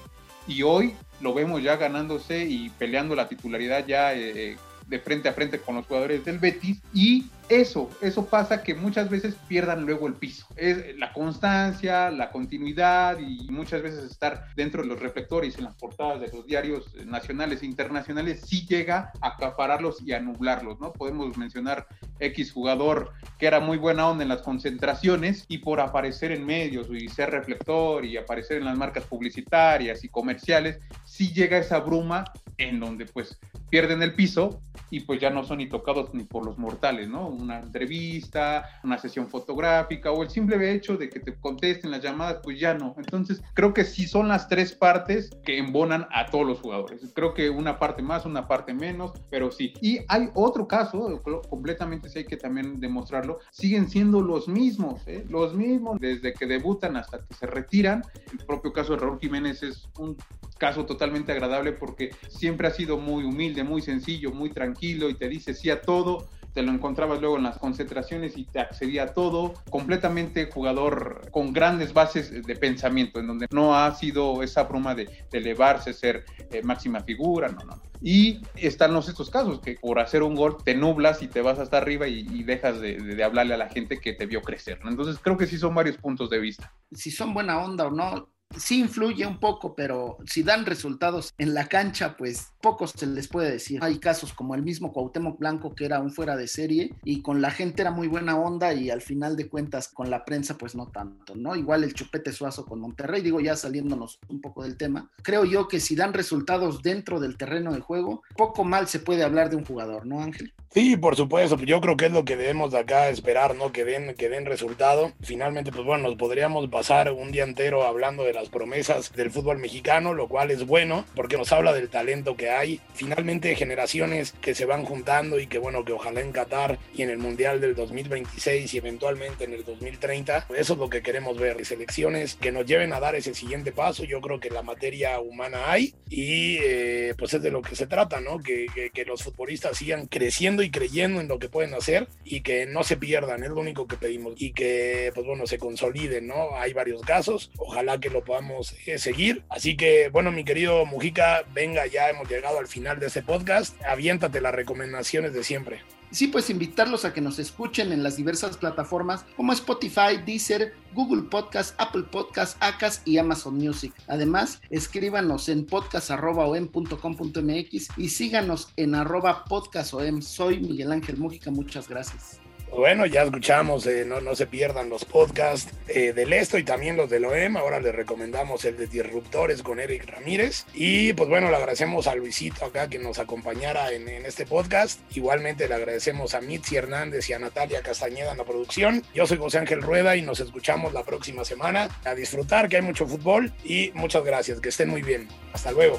Y 0.47 0.63
hoy 0.63 0.95
lo 1.21 1.35
vemos 1.35 1.63
ya 1.63 1.77
ganándose 1.77 2.45
y 2.45 2.69
peleando 2.71 3.17
la 3.17 3.29
titularidad 3.29 3.87
ya 3.87 4.15
eh, 4.15 4.57
de 4.87 4.99
frente 4.99 5.29
a 5.29 5.33
frente 5.33 5.59
con 5.59 5.77
los 5.77 5.87
jugadores 5.87 6.25
del 6.25 6.39
Betis 6.39 6.81
y 6.95 7.27
eso, 7.49 7.89
eso 8.01 8.27
pasa 8.27 8.65
que 8.65 8.75
muchas 8.75 9.09
veces 9.09 9.37
pierdan 9.47 9.87
luego 9.87 10.09
el 10.09 10.15
piso. 10.15 10.47
Es 10.57 10.97
la 10.99 11.13
constancia, 11.13 12.11
la 12.11 12.31
continuidad 12.31 13.19
y 13.21 13.47
muchas 13.51 13.83
veces 13.83 14.05
estar 14.11 14.47
dentro 14.57 14.83
de 14.83 14.89
los 14.89 14.99
reflectores 14.99 15.57
en 15.57 15.65
las 15.65 15.75
portadas 15.75 16.21
de 16.21 16.29
los 16.29 16.45
diarios 16.45 16.93
nacionales 17.07 17.63
e 17.63 17.67
internacionales 17.67 18.43
sí 18.45 18.67
llega 18.67 19.13
a 19.21 19.29
acapararlos 19.29 20.03
y 20.05 20.13
a 20.13 20.21
nublarlos, 20.21 20.81
¿no? 20.81 20.93
Podemos 20.93 21.37
mencionar 21.37 21.87
X 22.19 22.51
jugador 22.53 23.13
que 23.39 23.47
era 23.47 23.61
muy 23.61 23.79
buena 23.79 24.09
onda 24.09 24.25
en 24.25 24.29
las 24.29 24.43
concentraciones 24.43 25.45
y 25.47 25.59
por 25.59 25.81
aparecer 25.81 26.33
en 26.33 26.45
medios 26.45 26.89
y 26.91 27.09
ser 27.09 27.31
reflector 27.31 28.05
y 28.05 28.17
aparecer 28.17 28.57
en 28.57 28.65
las 28.65 28.77
marcas 28.77 29.05
publicitarias 29.05 30.03
y 30.03 30.09
comerciales, 30.09 30.81
sí 31.05 31.33
llega 31.33 31.59
esa 31.59 31.79
bruma 31.79 32.25
en 32.59 32.81
donde 32.81 33.07
pues 33.07 33.39
pierden 33.71 34.03
el 34.03 34.15
piso 34.15 34.61
y 34.91 35.01
pues 35.01 35.21
ya 35.21 35.31
no 35.31 35.45
son 35.45 35.59
ni 35.59 35.69
tocados 35.69 36.15
ni 36.15 36.25
por 36.25 36.45
los 36.45 36.59
mortales, 36.59 37.09
¿no? 37.09 37.29
Una 37.29 37.61
entrevista, 37.61 38.69
una 38.85 38.99
sesión 38.99 39.29
fotográfica 39.29 40.13
o 40.13 40.23
el 40.23 40.31
simple 40.31 40.73
hecho 40.73 40.97
de 40.97 41.09
que 41.09 41.21
te 41.21 41.35
contesten 41.35 41.91
las 41.91 42.03
llamadas, 42.03 42.39
pues 42.43 42.61
ya 42.61 42.75
no. 42.75 42.95
Entonces, 42.97 43.43
creo 43.55 43.75
que 43.75 43.85
sí 43.85 44.07
son 44.07 44.29
las 44.29 44.49
tres 44.49 44.73
partes 44.73 45.31
que 45.45 45.59
embonan 45.59 46.07
a 46.13 46.27
todos 46.27 46.47
los 46.47 46.61
jugadores. 46.61 47.03
Creo 47.15 47.35
que 47.35 47.51
una 47.51 47.79
parte 47.79 48.03
más, 48.03 48.27
una 48.27 48.47
parte 48.47 48.75
menos, 48.75 49.13
pero 49.31 49.51
sí. 49.51 49.73
Y 49.81 50.01
hay 50.09 50.29
otro 50.35 50.69
caso, 50.69 51.21
completamente 51.49 52.09
sí 52.09 52.21
hay 52.21 52.27
que 52.27 52.37
también 52.37 52.81
demostrarlo, 52.81 53.41
siguen 53.51 53.89
siendo 53.89 54.21
los 54.21 54.49
mismos, 54.49 55.07
¿eh? 55.07 55.25
los 55.29 55.55
mismos 55.55 55.99
desde 56.01 56.33
que 56.33 56.47
debutan 56.47 56.97
hasta 56.97 57.19
que 57.19 57.35
se 57.35 57.47
retiran. 57.47 58.03
El 58.31 58.45
propio 58.47 58.73
caso 58.73 58.93
de 58.93 59.01
Raúl 59.01 59.19
Jiménez 59.21 59.63
es 59.63 59.89
un 59.99 60.17
caso 60.59 60.87
totalmente 60.87 61.33
agradable 61.33 61.73
porque 61.73 62.11
siempre 62.29 62.69
ha 62.69 62.71
sido 62.71 62.99
muy 62.99 63.25
humilde, 63.25 63.65
muy 63.65 63.83
sencillo, 63.83 64.33
muy 64.33 64.51
tranquilo 64.51 65.09
y 65.11 65.15
te 65.15 65.29
dice 65.29 65.55
sí 65.55 65.71
a 65.71 65.83
todo, 65.83 66.29
te 66.57 66.63
lo 66.63 66.73
encontrabas 66.73 67.21
luego 67.21 67.37
en 67.37 67.43
las 67.43 67.59
concentraciones 67.59 68.39
y 68.39 68.45
te 68.45 68.61
accedía 68.61 69.03
a 69.03 69.07
todo, 69.09 69.53
completamente 69.69 70.51
jugador 70.51 71.31
con 71.31 71.53
grandes 71.53 71.93
bases 71.93 72.31
de 72.31 72.57
pensamiento, 72.57 73.21
en 73.21 73.27
donde 73.27 73.47
no 73.51 73.77
ha 73.77 73.95
sido 73.95 74.43
esa 74.43 74.63
bruma 74.63 74.95
de, 74.95 75.07
elevarse, 75.33 75.93
ser 75.93 76.25
eh, 76.51 76.63
máxima 76.63 77.01
figura, 77.01 77.49
no, 77.49 77.63
no. 77.63 77.83
Y 78.01 78.41
están 78.55 78.95
los 78.95 79.07
estos 79.07 79.29
casos 79.29 79.61
que 79.61 79.75
por 79.75 79.99
hacer 79.99 80.23
un 80.23 80.35
gol 80.35 80.57
te 80.65 80.75
nublas 80.75 81.21
y 81.21 81.29
te 81.29 81.43
vas 81.43 81.59
hasta 81.59 81.77
arriba 81.77 82.09
y, 82.09 82.43
dejas 82.43 82.81
de, 82.81 82.97
de, 82.97 83.23
hablarle 83.23 83.53
a 83.53 83.59
la 83.59 83.69
gente 83.69 83.99
que 83.99 84.15
te 84.15 84.25
vio 84.25 84.41
crecer. 84.41 84.81
Entonces 84.85 85.19
creo 85.23 85.37
que 85.37 85.47
sí 85.47 85.59
son 85.59 85.75
varios 85.75 85.99
puntos 85.99 86.31
de 86.31 86.39
vista. 86.39 86.73
Si 86.91 87.11
son 87.11 87.35
buena 87.35 87.59
onda 87.59 87.87
o 87.87 87.91
no, 87.91 88.31
sí 88.57 88.81
influye 88.81 89.27
un 89.27 89.39
poco, 89.39 89.75
pero 89.75 90.19
si 90.25 90.43
dan 90.43 90.67
resultados 90.67 91.33
en 91.39 91.55
la 91.55 91.67
cancha, 91.67 92.17
pues 92.17 92.53
pocos 92.61 92.93
se 92.93 93.07
les 93.07 93.29
puede 93.29 93.51
decir. 93.51 93.81
Hay 93.83 93.99
casos 93.99 94.33
como 94.33 94.55
el 94.55 94.63
mismo 94.63 94.93
Cuauhtémoc 94.93 95.39
Blanco 95.39 95.75
que 95.75 95.85
era 95.85 96.01
un 96.01 96.13
fuera 96.13 96.37
de 96.37 96.49
serie 96.49 96.95
y 97.05 97.23
con 97.23 97.41
la 97.41 97.51
gente 97.51 97.83
era 97.83 97.91
muy 97.91 98.09
buena 98.09 98.37
onda 98.39 98.75
y 98.75 98.91
al 98.91 99.03
final 99.03 99.37
de 99.37 99.49
cuentas 99.49 99.89
con 99.89 100.11
la 100.11 100.25
prensa 100.25 100.59
pues 100.59 100.75
no 100.75 100.89
tanto, 100.89 101.35
¿no? 101.35 101.55
Igual 101.55 101.85
el 101.85 101.95
Chupete 101.95 102.33
Suazo 102.33 102.65
con 102.65 102.81
Monterrey, 102.81 103.23
digo 103.23 103.41
ya 103.41 103.57
saliéndonos 103.57 104.19
un 104.29 104.41
poco 104.41 104.63
del 104.63 104.77
tema. 104.77 105.11
Creo 105.23 105.45
yo 105.45 105.69
que 105.69 105.81
si 105.81 105.95
dan 105.95 106.13
resultados 106.13 106.83
dentro 106.83 107.21
del 107.21 107.37
terreno 107.37 107.73
de 107.73 107.81
juego, 107.81 108.23
poco 108.37 108.65
mal 108.65 108.89
se 108.89 109.01
puede 109.01 109.23
hablar 109.23 109.51
de 109.51 109.57
un 109.57 109.65
jugador, 109.65 110.07
¿no, 110.07 110.21
Ángel? 110.21 110.53
Sí, 110.71 110.97
por 110.97 111.17
supuesto. 111.17 111.57
Yo 111.57 111.81
creo 111.81 111.97
que 111.97 112.07
es 112.07 112.13
lo 112.13 112.25
que 112.25 112.37
debemos 112.37 112.73
de 112.73 112.79
acá 112.79 113.09
esperar, 113.09 113.55
¿no? 113.55 113.73
Que 113.73 113.85
den, 113.85 114.15
que 114.15 114.29
den 114.29 114.45
resultado. 114.45 115.13
Finalmente, 115.23 115.73
pues 115.73 115.87
bueno, 115.87 116.09
nos 116.09 116.17
podríamos 116.17 116.69
pasar 116.69 117.13
un 117.13 117.33
día 117.33 117.45
entero 117.45 117.85
hablando 117.85 118.25
de 118.25 118.35
las 118.37 118.49
promesas 118.51 119.13
del 119.15 119.31
fútbol 119.31 119.59
mexicano, 119.59 120.15
lo 120.15 120.29
cual 120.29 120.51
es 120.51 120.67
bueno, 120.67 121.05
porque 121.15 121.37
nos 121.37 121.53
habla 121.53 121.73
del 121.73 121.89
talento 121.89 122.37
que 122.37 122.51
hay. 122.51 122.81
Finalmente, 122.95 123.57
generaciones 123.57 124.33
que 124.41 124.55
se 124.55 124.67
van 124.67 124.85
juntando 124.85 125.41
y 125.41 125.47
que 125.47 125.59
bueno, 125.59 125.85
que 125.85 125.93
ojalá 125.93 126.21
en 126.21 126.33
Qatar 126.33 126.79
y 126.95 127.03
en 127.03 127.11
el 127.11 127.19
Mundial 127.19 127.61
del 127.61 127.75
2026 127.75 128.75
y 128.75 128.79
eventualmente 128.79 129.45
en 129.45 129.55
el 129.55 129.65
2030, 129.65 130.47
eso 130.57 130.73
es 130.75 130.79
lo 130.79 130.91
que 130.91 131.03
queremos 131.03 131.39
ver. 131.39 131.65
Selecciones 131.65 132.35
que 132.35 132.53
nos 132.53 132.67
lleven 132.67 132.93
a 132.93 133.01
dar 133.01 133.15
ese 133.15 133.35
siguiente 133.35 133.73
paso. 133.73 134.05
Yo 134.05 134.21
creo 134.21 134.39
que 134.39 134.51
la 134.51 134.63
materia 134.63 135.19
humana 135.19 135.71
hay 135.71 135.95
y 136.11 136.59
eh, 136.63 137.15
pues 137.17 137.33
es 137.35 137.43
de 137.43 137.51
lo 137.51 137.63
que 137.63 137.75
se 137.75 137.87
trata, 137.87 138.21
¿no? 138.21 138.39
Que, 138.39 138.67
que, 138.75 138.91
que 138.91 139.05
los 139.07 139.23
futbolistas 139.23 139.79
sigan 139.79 140.07
creciendo 140.07 140.63
y 140.63 140.71
creyendo 140.71 141.21
en 141.21 141.29
lo 141.29 141.39
que 141.39 141.49
pueden 141.49 141.73
hacer 141.75 142.09
y 142.25 142.43
que 142.43 142.67
no 142.67 142.85
se 142.85 142.97
pierdan, 142.97 143.43
es 143.43 143.51
lo 143.51 143.61
único 143.61 143.87
que 143.87 143.97
pedimos 143.97 144.35
y 144.37 144.53
que 144.53 145.11
pues 145.15 145.27
bueno, 145.27 145.47
se 145.47 145.59
consoliden, 145.59 146.27
¿no? 146.27 146.57
Hay 146.57 146.73
varios 146.73 147.03
casos, 147.03 147.51
ojalá 147.57 147.99
que 147.99 148.11
lo 148.11 148.25
podamos 148.27 148.75
eh, 148.85 148.99
seguir. 148.99 149.45
Así 149.49 149.77
que, 149.77 150.11
bueno, 150.11 150.31
mi 150.31 150.45
querido 150.45 150.85
Mujica, 150.85 151.45
venga, 151.55 151.87
ya 151.87 152.11
hemos 152.11 152.29
llegado 152.29 152.59
al 152.59 152.67
final 152.67 153.01
de 153.01 153.07
este 153.07 153.23
podcast. 153.23 153.81
Aviéntate 153.85 154.43
las 154.43 154.55
recomendaciones 154.55 155.33
de 155.33 155.43
siempre. 155.43 155.81
Sí, 156.11 156.29
pues 156.29 156.51
invitarlos 156.51 157.05
a 157.05 157.13
que 157.13 157.21
nos 157.21 157.39
escuchen 157.39 157.93
en 157.93 158.03
las 158.03 158.17
diversas 158.17 158.57
plataformas 158.57 159.25
como 159.37 159.53
Spotify, 159.53 160.17
Deezer, 160.25 160.75
Google 160.95 161.29
Podcast, 161.29 161.75
Apple 161.79 162.05
Podcast, 162.05 162.57
Acas 162.61 163.03
y 163.05 163.19
Amazon 163.19 163.57
Music. 163.57 163.93
Además, 164.07 164.63
escríbanos 164.71 165.49
en 165.49 165.67
podcast.com.mx 165.67 167.89
y 167.97 168.09
síganos 168.09 168.73
en 168.77 168.95
arroba 168.95 169.45
podcastom. 169.45 170.23
Soy 170.23 170.61
Miguel 170.61 170.93
Ángel 170.93 171.17
Mújica, 171.17 171.51
muchas 171.51 171.89
gracias. 171.89 172.41
Bueno, 172.71 173.07
ya 173.07 173.23
escuchamos, 173.23 173.87
eh, 173.87 174.05
no, 174.07 174.21
no 174.21 174.35
se 174.35 174.47
pierdan 174.47 174.91
los 174.91 175.05
podcasts 175.05 175.73
eh, 175.89 176.13
del 176.13 176.33
Esto 176.33 176.59
y 176.59 176.63
también 176.63 176.97
los 176.97 177.09
del 177.09 177.25
OEM. 177.25 177.57
Ahora 177.57 177.81
les 177.81 177.95
recomendamos 177.95 178.65
el 178.65 178.77
de 178.77 178.87
Disruptores 178.87 179.63
con 179.63 179.81
Eric 179.81 180.07
Ramírez. 180.07 180.67
Y 180.75 181.13
pues 181.15 181.29
bueno, 181.29 181.49
le 181.49 181.57
agradecemos 181.57 182.07
a 182.07 182.15
Luisito 182.15 182.67
acá 182.67 182.89
que 182.89 182.99
nos 182.99 183.19
acompañara 183.19 183.93
en, 183.93 184.09
en 184.09 184.27
este 184.27 184.45
podcast. 184.45 185.01
Igualmente 185.17 185.69
le 185.69 185.75
agradecemos 185.75 186.35
a 186.35 186.41
Mitzi 186.41 186.77
Hernández 186.77 187.31
y 187.31 187.33
a 187.33 187.39
Natalia 187.39 187.83
Castañeda 187.83 188.33
en 188.33 188.39
la 188.39 188.45
producción. 188.45 189.03
Yo 189.15 189.27
soy 189.27 189.39
José 189.39 189.59
Ángel 189.59 189.81
Rueda 189.81 190.17
y 190.17 190.23
nos 190.23 190.41
escuchamos 190.41 190.93
la 190.93 191.03
próxima 191.03 191.45
semana. 191.45 191.89
A 192.05 192.15
disfrutar, 192.15 192.69
que 192.69 192.77
hay 192.77 192.83
mucho 192.83 193.07
fútbol 193.07 193.53
y 193.65 193.91
muchas 193.95 194.25
gracias. 194.25 194.61
Que 194.61 194.69
estén 194.69 194.91
muy 194.91 195.03
bien. 195.03 195.29
Hasta 195.53 195.73
luego. 195.73 195.99